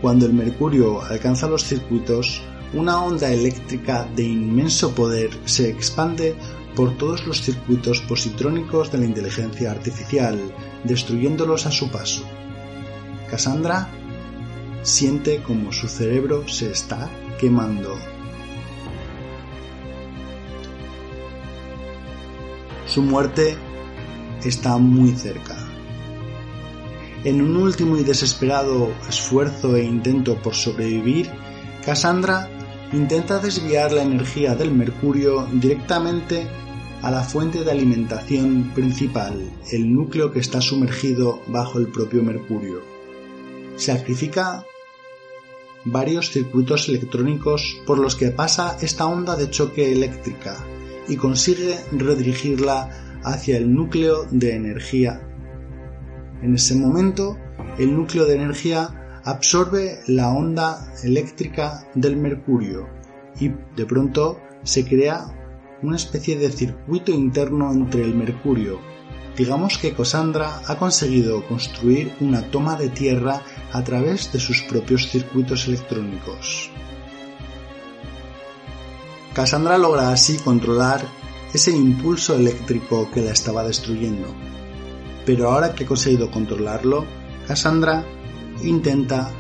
Cuando 0.02 0.26
el 0.26 0.34
mercurio 0.34 1.02
alcanza 1.02 1.48
los 1.48 1.66
circuitos, 1.66 2.42
una 2.74 3.04
onda 3.04 3.32
eléctrica 3.32 4.08
de 4.16 4.24
inmenso 4.24 4.94
poder 4.94 5.32
se 5.46 5.70
expande 5.70 6.36
por 6.76 6.98
todos 6.98 7.26
los 7.26 7.42
circuitos 7.42 8.02
positrónicos 8.02 8.92
de 8.92 9.00
la 9.00 9.06
inteligencia 9.06 9.72
artificial, 9.72 10.40
destruyéndolos 10.84 11.66
a 11.66 11.72
su 11.72 11.90
paso. 11.90 12.24
Cassandra 13.30 13.90
siente 14.82 15.42
como 15.44 15.72
su 15.72 15.88
cerebro 15.88 16.48
se 16.48 16.72
está 16.72 17.10
quemando. 17.40 17.96
Su 22.86 23.04
muerte 23.04 23.56
está 24.44 24.78
muy 24.78 25.12
cerca. 25.12 25.56
En 27.24 27.42
un 27.42 27.58
último 27.58 27.98
y 27.98 28.04
desesperado 28.04 28.92
esfuerzo 29.08 29.76
e 29.76 29.84
intento 29.84 30.36
por 30.42 30.56
sobrevivir, 30.56 31.30
Cassandra 31.86 32.50
intenta 32.92 33.40
desviar 33.40 33.92
la 33.92 34.04
energía 34.04 34.56
del 34.56 34.72
mercurio 34.72 35.48
directamente 35.54 36.48
a 37.02 37.12
la 37.12 37.24
fuente 37.24 37.64
de 37.64 37.72
alimentación 37.72 38.72
principal, 38.74 39.36
el 39.72 39.94
núcleo 39.94 40.32
que 40.32 40.40
está 40.40 40.60
sumergido 40.60 41.42
bajo 41.48 41.80
el 41.80 41.88
propio 41.88 42.24
mercurio. 42.24 42.82
Sacrifica 43.78 44.66
varios 45.86 46.32
circuitos 46.32 46.90
electrónicos 46.90 47.78
por 47.86 48.00
los 48.00 48.16
que 48.16 48.32
pasa 48.32 48.78
esta 48.82 49.06
onda 49.06 49.36
de 49.36 49.50
choque 49.50 49.94
eléctrica 49.94 50.58
y 51.08 51.16
consigue 51.16 51.78
redirigirla 51.92 52.90
hacia 53.24 53.58
el 53.58 53.74
núcleo 53.74 54.26
de 54.32 54.56
energía. 54.56 55.22
En 56.42 56.56
ese 56.56 56.76
momento, 56.76 57.38
el 57.78 57.96
núcleo 57.96 58.26
de 58.26 58.36
energía 58.36 58.99
absorbe 59.24 60.00
la 60.08 60.30
onda 60.30 60.94
eléctrica 61.04 61.88
del 61.96 62.18
mercurio 62.18 62.88
y 63.40 63.50
de 63.76 63.86
pronto 63.86 64.40
se 64.64 64.86
crea 64.86 65.26
una 65.82 65.96
especie 65.96 66.38
de 66.38 66.52
circuito 66.52 67.12
interno 67.12 67.72
entre 67.72 68.04
el 68.04 68.16
mercurio. 68.16 68.80
Digamos 69.38 69.78
que 69.78 69.94
Cassandra 69.94 70.62
ha 70.68 70.78
conseguido 70.78 71.48
construir 71.48 72.14
una 72.20 72.42
toma 72.52 72.76
de 72.76 72.90
tierra 72.90 73.42
a 73.72 73.84
través 73.84 74.34
de 74.34 74.40
sus 74.40 74.62
propios 74.64 75.10
circuitos 75.10 75.68
electrónicos. 75.68 76.70
Cassandra 79.34 79.78
logra 79.78 80.12
así 80.12 80.38
controlar 80.38 81.02
ese 81.54 81.72
impulso 81.72 82.36
eléctrico 82.36 83.10
que 83.12 83.22
la 83.22 83.32
estaba 83.32 83.64
destruyendo. 83.64 84.28
Pero 85.26 85.50
ahora 85.50 85.74
que 85.74 85.86
ha 85.86 85.88
conseguido 85.88 86.30
controlarlo, 86.30 87.06
Cassandra 87.48 88.06
intenta 88.64 89.32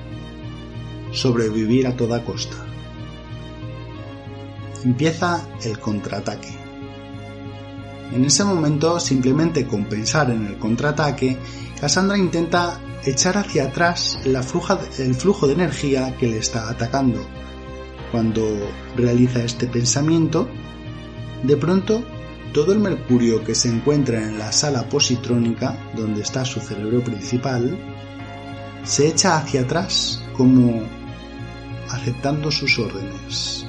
sobrevivir 1.12 1.88
a 1.88 1.95
toda 1.95 2.23
costa 2.23 2.69
empieza 4.84 5.45
el 5.63 5.79
contraataque. 5.79 6.49
En 8.13 8.25
ese 8.25 8.43
momento, 8.43 8.99
simplemente 8.99 9.67
con 9.67 9.86
pensar 9.86 10.32
en 10.32 10.47
el 10.47 10.58
contraataque, 10.58 11.38
Cassandra 11.79 12.17
intenta 12.17 12.79
echar 13.05 13.38
hacia 13.38 13.65
atrás 13.65 14.19
el 14.25 15.13
flujo 15.13 15.47
de 15.47 15.53
energía 15.53 16.15
que 16.17 16.27
le 16.27 16.39
está 16.39 16.69
atacando. 16.69 17.19
Cuando 18.12 18.43
realiza 18.95 19.43
este 19.43 19.67
pensamiento, 19.67 20.47
de 21.43 21.55
pronto 21.55 22.03
todo 22.51 22.73
el 22.73 22.79
mercurio 22.79 23.43
que 23.43 23.53
se 23.53 23.69
encuentra 23.69 24.23
en 24.23 24.39
la 24.39 24.51
sala 24.51 24.89
positrónica, 24.89 25.77
donde 25.95 26.21
está 26.21 26.43
su 26.45 26.60
cerebro 26.60 27.03
principal, 27.03 27.77
se 28.89 29.08
echa 29.08 29.38
hacia 29.38 29.62
atrás 29.62 30.19
como 30.36 30.82
aceptando 31.91 32.49
sus 32.49 32.80
órdenes. 32.80 33.67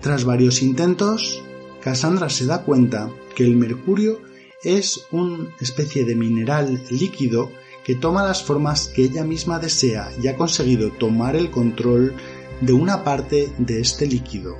Tras 0.00 0.24
varios 0.24 0.62
intentos, 0.62 1.42
Cassandra 1.82 2.30
se 2.30 2.46
da 2.46 2.62
cuenta 2.62 3.10
que 3.36 3.44
el 3.44 3.56
mercurio 3.56 4.22
es 4.64 5.06
una 5.10 5.54
especie 5.60 6.06
de 6.06 6.14
mineral 6.14 6.82
líquido 6.90 7.50
que 7.84 7.94
toma 7.94 8.22
las 8.22 8.42
formas 8.42 8.88
que 8.88 9.04
ella 9.04 9.22
misma 9.22 9.58
desea 9.58 10.10
y 10.22 10.28
ha 10.28 10.36
conseguido 10.36 10.90
tomar 10.92 11.36
el 11.36 11.50
control 11.50 12.14
de 12.62 12.72
una 12.72 13.04
parte 13.04 13.52
de 13.58 13.80
este 13.80 14.06
líquido, 14.06 14.56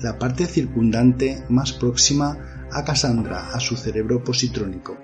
la 0.00 0.20
parte 0.20 0.46
circundante 0.46 1.44
más 1.48 1.72
próxima 1.72 2.68
a 2.70 2.84
Cassandra, 2.84 3.50
a 3.52 3.58
su 3.58 3.76
cerebro 3.76 4.22
positrónico. 4.22 4.96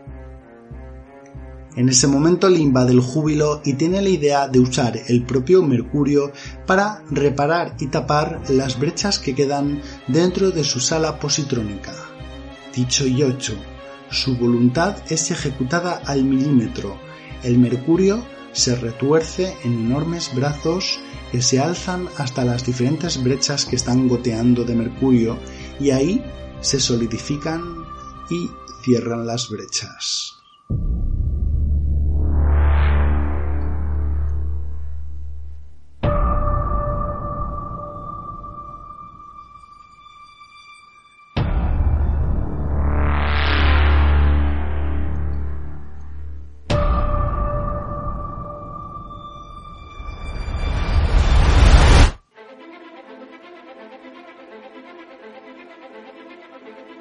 En 1.76 1.88
ese 1.88 2.09
momento 2.09 2.48
le 2.48 2.59
invade 2.59 2.92
el 2.92 3.00
júbilo 3.00 3.61
y 3.64 3.74
tiene 3.74 4.02
la 4.02 4.09
idea 4.09 4.48
de 4.48 4.59
usar 4.59 5.00
el 5.06 5.22
propio 5.24 5.62
Mercurio 5.62 6.33
para 6.66 7.02
reparar 7.11 7.76
y 7.78 7.87
tapar 7.87 8.42
las 8.48 8.78
brechas 8.78 9.18
que 9.18 9.35
quedan 9.35 9.80
dentro 10.09 10.50
de 10.50 10.64
su 10.64 10.80
sala 10.80 11.20
positrónica. 11.20 11.94
Dicho 12.74 13.06
y 13.06 13.22
hecho, 13.22 13.54
su 14.11 14.37
voluntad 14.37 14.96
es 15.09 15.30
ejecutada 15.30 16.02
al 16.06 16.24
milímetro. 16.24 16.96
El 17.44 17.59
Mercurio 17.59 18.24
se 18.52 18.74
retuerce 18.74 19.56
en 19.64 19.72
enormes 19.72 20.35
brazos 20.35 20.98
que 21.30 21.42
se 21.42 21.61
alzan 21.61 22.09
hasta 22.18 22.44
las 22.44 22.64
diferentes 22.64 23.22
brechas 23.22 23.64
que 23.64 23.76
están 23.76 24.09
goteando 24.09 24.64
de 24.64 24.74
mercurio 24.74 25.38
y 25.78 25.90
ahí 25.90 26.22
se 26.61 26.80
solidifican 26.80 27.62
y 28.28 28.50
cierran 28.83 29.26
las 29.26 29.48
brechas. 29.48 30.40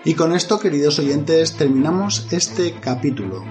Y 0.05 0.13
con 0.13 0.33
esto, 0.33 0.59
queridos 0.59 0.97
oyentes, 0.99 1.55
terminamos 1.55 2.25
este 2.31 2.73
capítulo. 2.79 3.43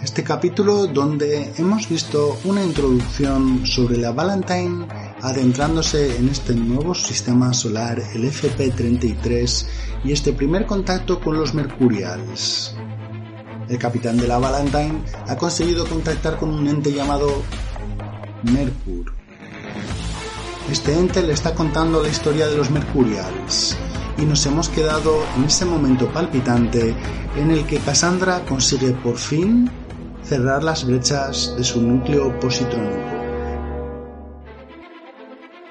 Este 0.00 0.22
capítulo 0.22 0.86
donde 0.86 1.52
hemos 1.58 1.88
visto 1.88 2.38
una 2.44 2.62
introducción 2.62 3.66
sobre 3.66 3.96
la 3.96 4.12
Valentine 4.12 4.86
adentrándose 5.20 6.16
en 6.16 6.28
este 6.28 6.54
nuevo 6.54 6.94
sistema 6.94 7.52
solar, 7.52 8.00
el 8.14 8.30
FP33, 8.30 9.66
y 10.04 10.12
este 10.12 10.32
primer 10.32 10.66
contacto 10.66 11.18
con 11.18 11.36
los 11.36 11.52
Mercurials. 11.52 12.76
El 13.68 13.78
capitán 13.78 14.18
de 14.18 14.28
la 14.28 14.38
Valentine 14.38 15.02
ha 15.26 15.36
conseguido 15.36 15.84
contactar 15.84 16.36
con 16.36 16.50
un 16.50 16.68
ente 16.68 16.92
llamado 16.92 17.42
Mercur. 18.44 19.12
Este 20.70 20.96
ente 20.96 21.22
le 21.22 21.32
está 21.32 21.56
contando 21.56 22.00
la 22.00 22.08
historia 22.08 22.46
de 22.46 22.56
los 22.56 22.70
Mercurials 22.70 23.76
y 24.18 24.24
nos 24.24 24.44
hemos 24.46 24.68
quedado 24.68 25.24
en 25.36 25.44
ese 25.44 25.64
momento 25.64 26.12
palpitante 26.12 26.94
en 27.36 27.50
el 27.50 27.64
que 27.66 27.78
Cassandra 27.78 28.44
consigue 28.44 28.90
por 28.90 29.16
fin 29.16 29.70
cerrar 30.24 30.64
las 30.64 30.84
brechas 30.84 31.54
de 31.56 31.64
su 31.64 31.80
núcleo 31.80 32.38
positrónico. 32.40 33.18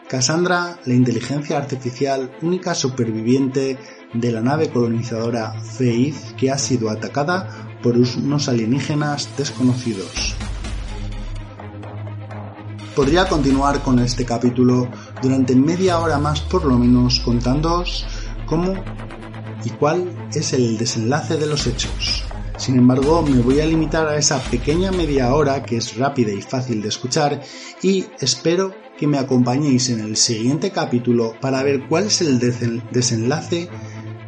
Cassandra, 0.07 0.79
la 0.85 0.93
inteligencia 0.93 1.57
artificial 1.57 2.31
única 2.41 2.73
superviviente 2.73 3.77
de 4.13 4.31
la 4.31 4.39
nave 4.39 4.69
colonizadora 4.69 5.59
Faith 5.61 6.35
que 6.37 6.49
ha 6.49 6.57
sido 6.57 6.89
atacada 6.89 7.49
por 7.83 7.97
unos 7.97 8.47
alienígenas 8.47 9.29
desconocidos. 9.37 10.35
Podría 12.95 13.27
continuar 13.27 13.83
con 13.83 13.99
este 13.99 14.25
capítulo 14.25 14.89
durante 15.21 15.55
media 15.55 15.99
hora 15.99 16.17
más 16.17 16.39
por 16.41 16.65
lo 16.65 16.79
menos 16.79 17.19
contándoos 17.19 18.07
cómo 18.47 18.73
y 19.63 19.69
cuál 19.71 20.11
es 20.33 20.53
el 20.53 20.77
desenlace 20.77 21.37
de 21.37 21.45
los 21.45 21.67
hechos. 21.67 22.25
Sin 22.57 22.75
embargo, 22.75 23.21
me 23.21 23.39
voy 23.41 23.59
a 23.59 23.65
limitar 23.67 24.07
a 24.07 24.17
esa 24.17 24.39
pequeña 24.39 24.91
media 24.91 25.33
hora 25.35 25.61
que 25.63 25.77
es 25.77 25.95
rápida 25.95 26.31
y 26.31 26.41
fácil 26.41 26.81
de 26.81 26.89
escuchar 26.89 27.41
y 27.83 28.05
espero 28.19 28.73
que 28.97 29.05
me 29.05 29.19
acompañéis 29.19 29.89
en 29.89 29.99
el 29.99 30.17
siguiente 30.17 30.71
capítulo 30.71 31.35
para 31.39 31.61
ver 31.61 31.87
cuál 31.87 32.05
es 32.05 32.21
el 32.21 32.39
desenlace 32.39 33.69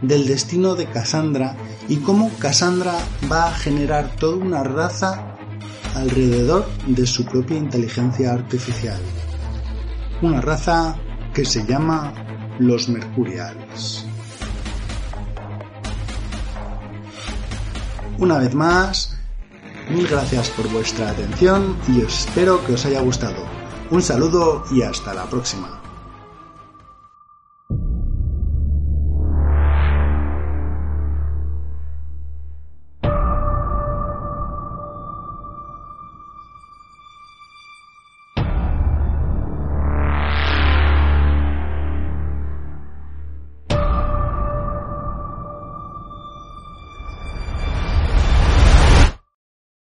del 0.03 0.27
destino 0.27 0.75
de 0.75 0.85
Cassandra 0.85 1.55
y 1.87 1.97
cómo 1.97 2.29
Cassandra 2.37 2.95
va 3.31 3.47
a 3.47 3.53
generar 3.53 4.15
toda 4.15 4.37
una 4.37 4.63
raza 4.63 5.35
alrededor 5.95 6.67
de 6.85 7.07
su 7.07 7.25
propia 7.25 7.57
inteligencia 7.57 8.31
artificial. 8.31 8.99
Una 10.21 10.39
raza 10.39 10.97
que 11.33 11.45
se 11.45 11.65
llama 11.65 12.13
los 12.59 12.89
Mercurials. 12.89 14.05
Una 18.17 18.37
vez 18.37 18.53
más, 18.53 19.17
mil 19.89 20.05
gracias 20.07 20.49
por 20.49 20.69
vuestra 20.69 21.09
atención 21.09 21.77
y 21.87 22.01
espero 22.01 22.63
que 22.65 22.73
os 22.73 22.85
haya 22.85 23.01
gustado. 23.01 23.45
Un 23.91 24.01
saludo 24.01 24.65
y 24.71 24.81
hasta 24.81 25.13
la 25.13 25.23
próxima. 25.23 25.78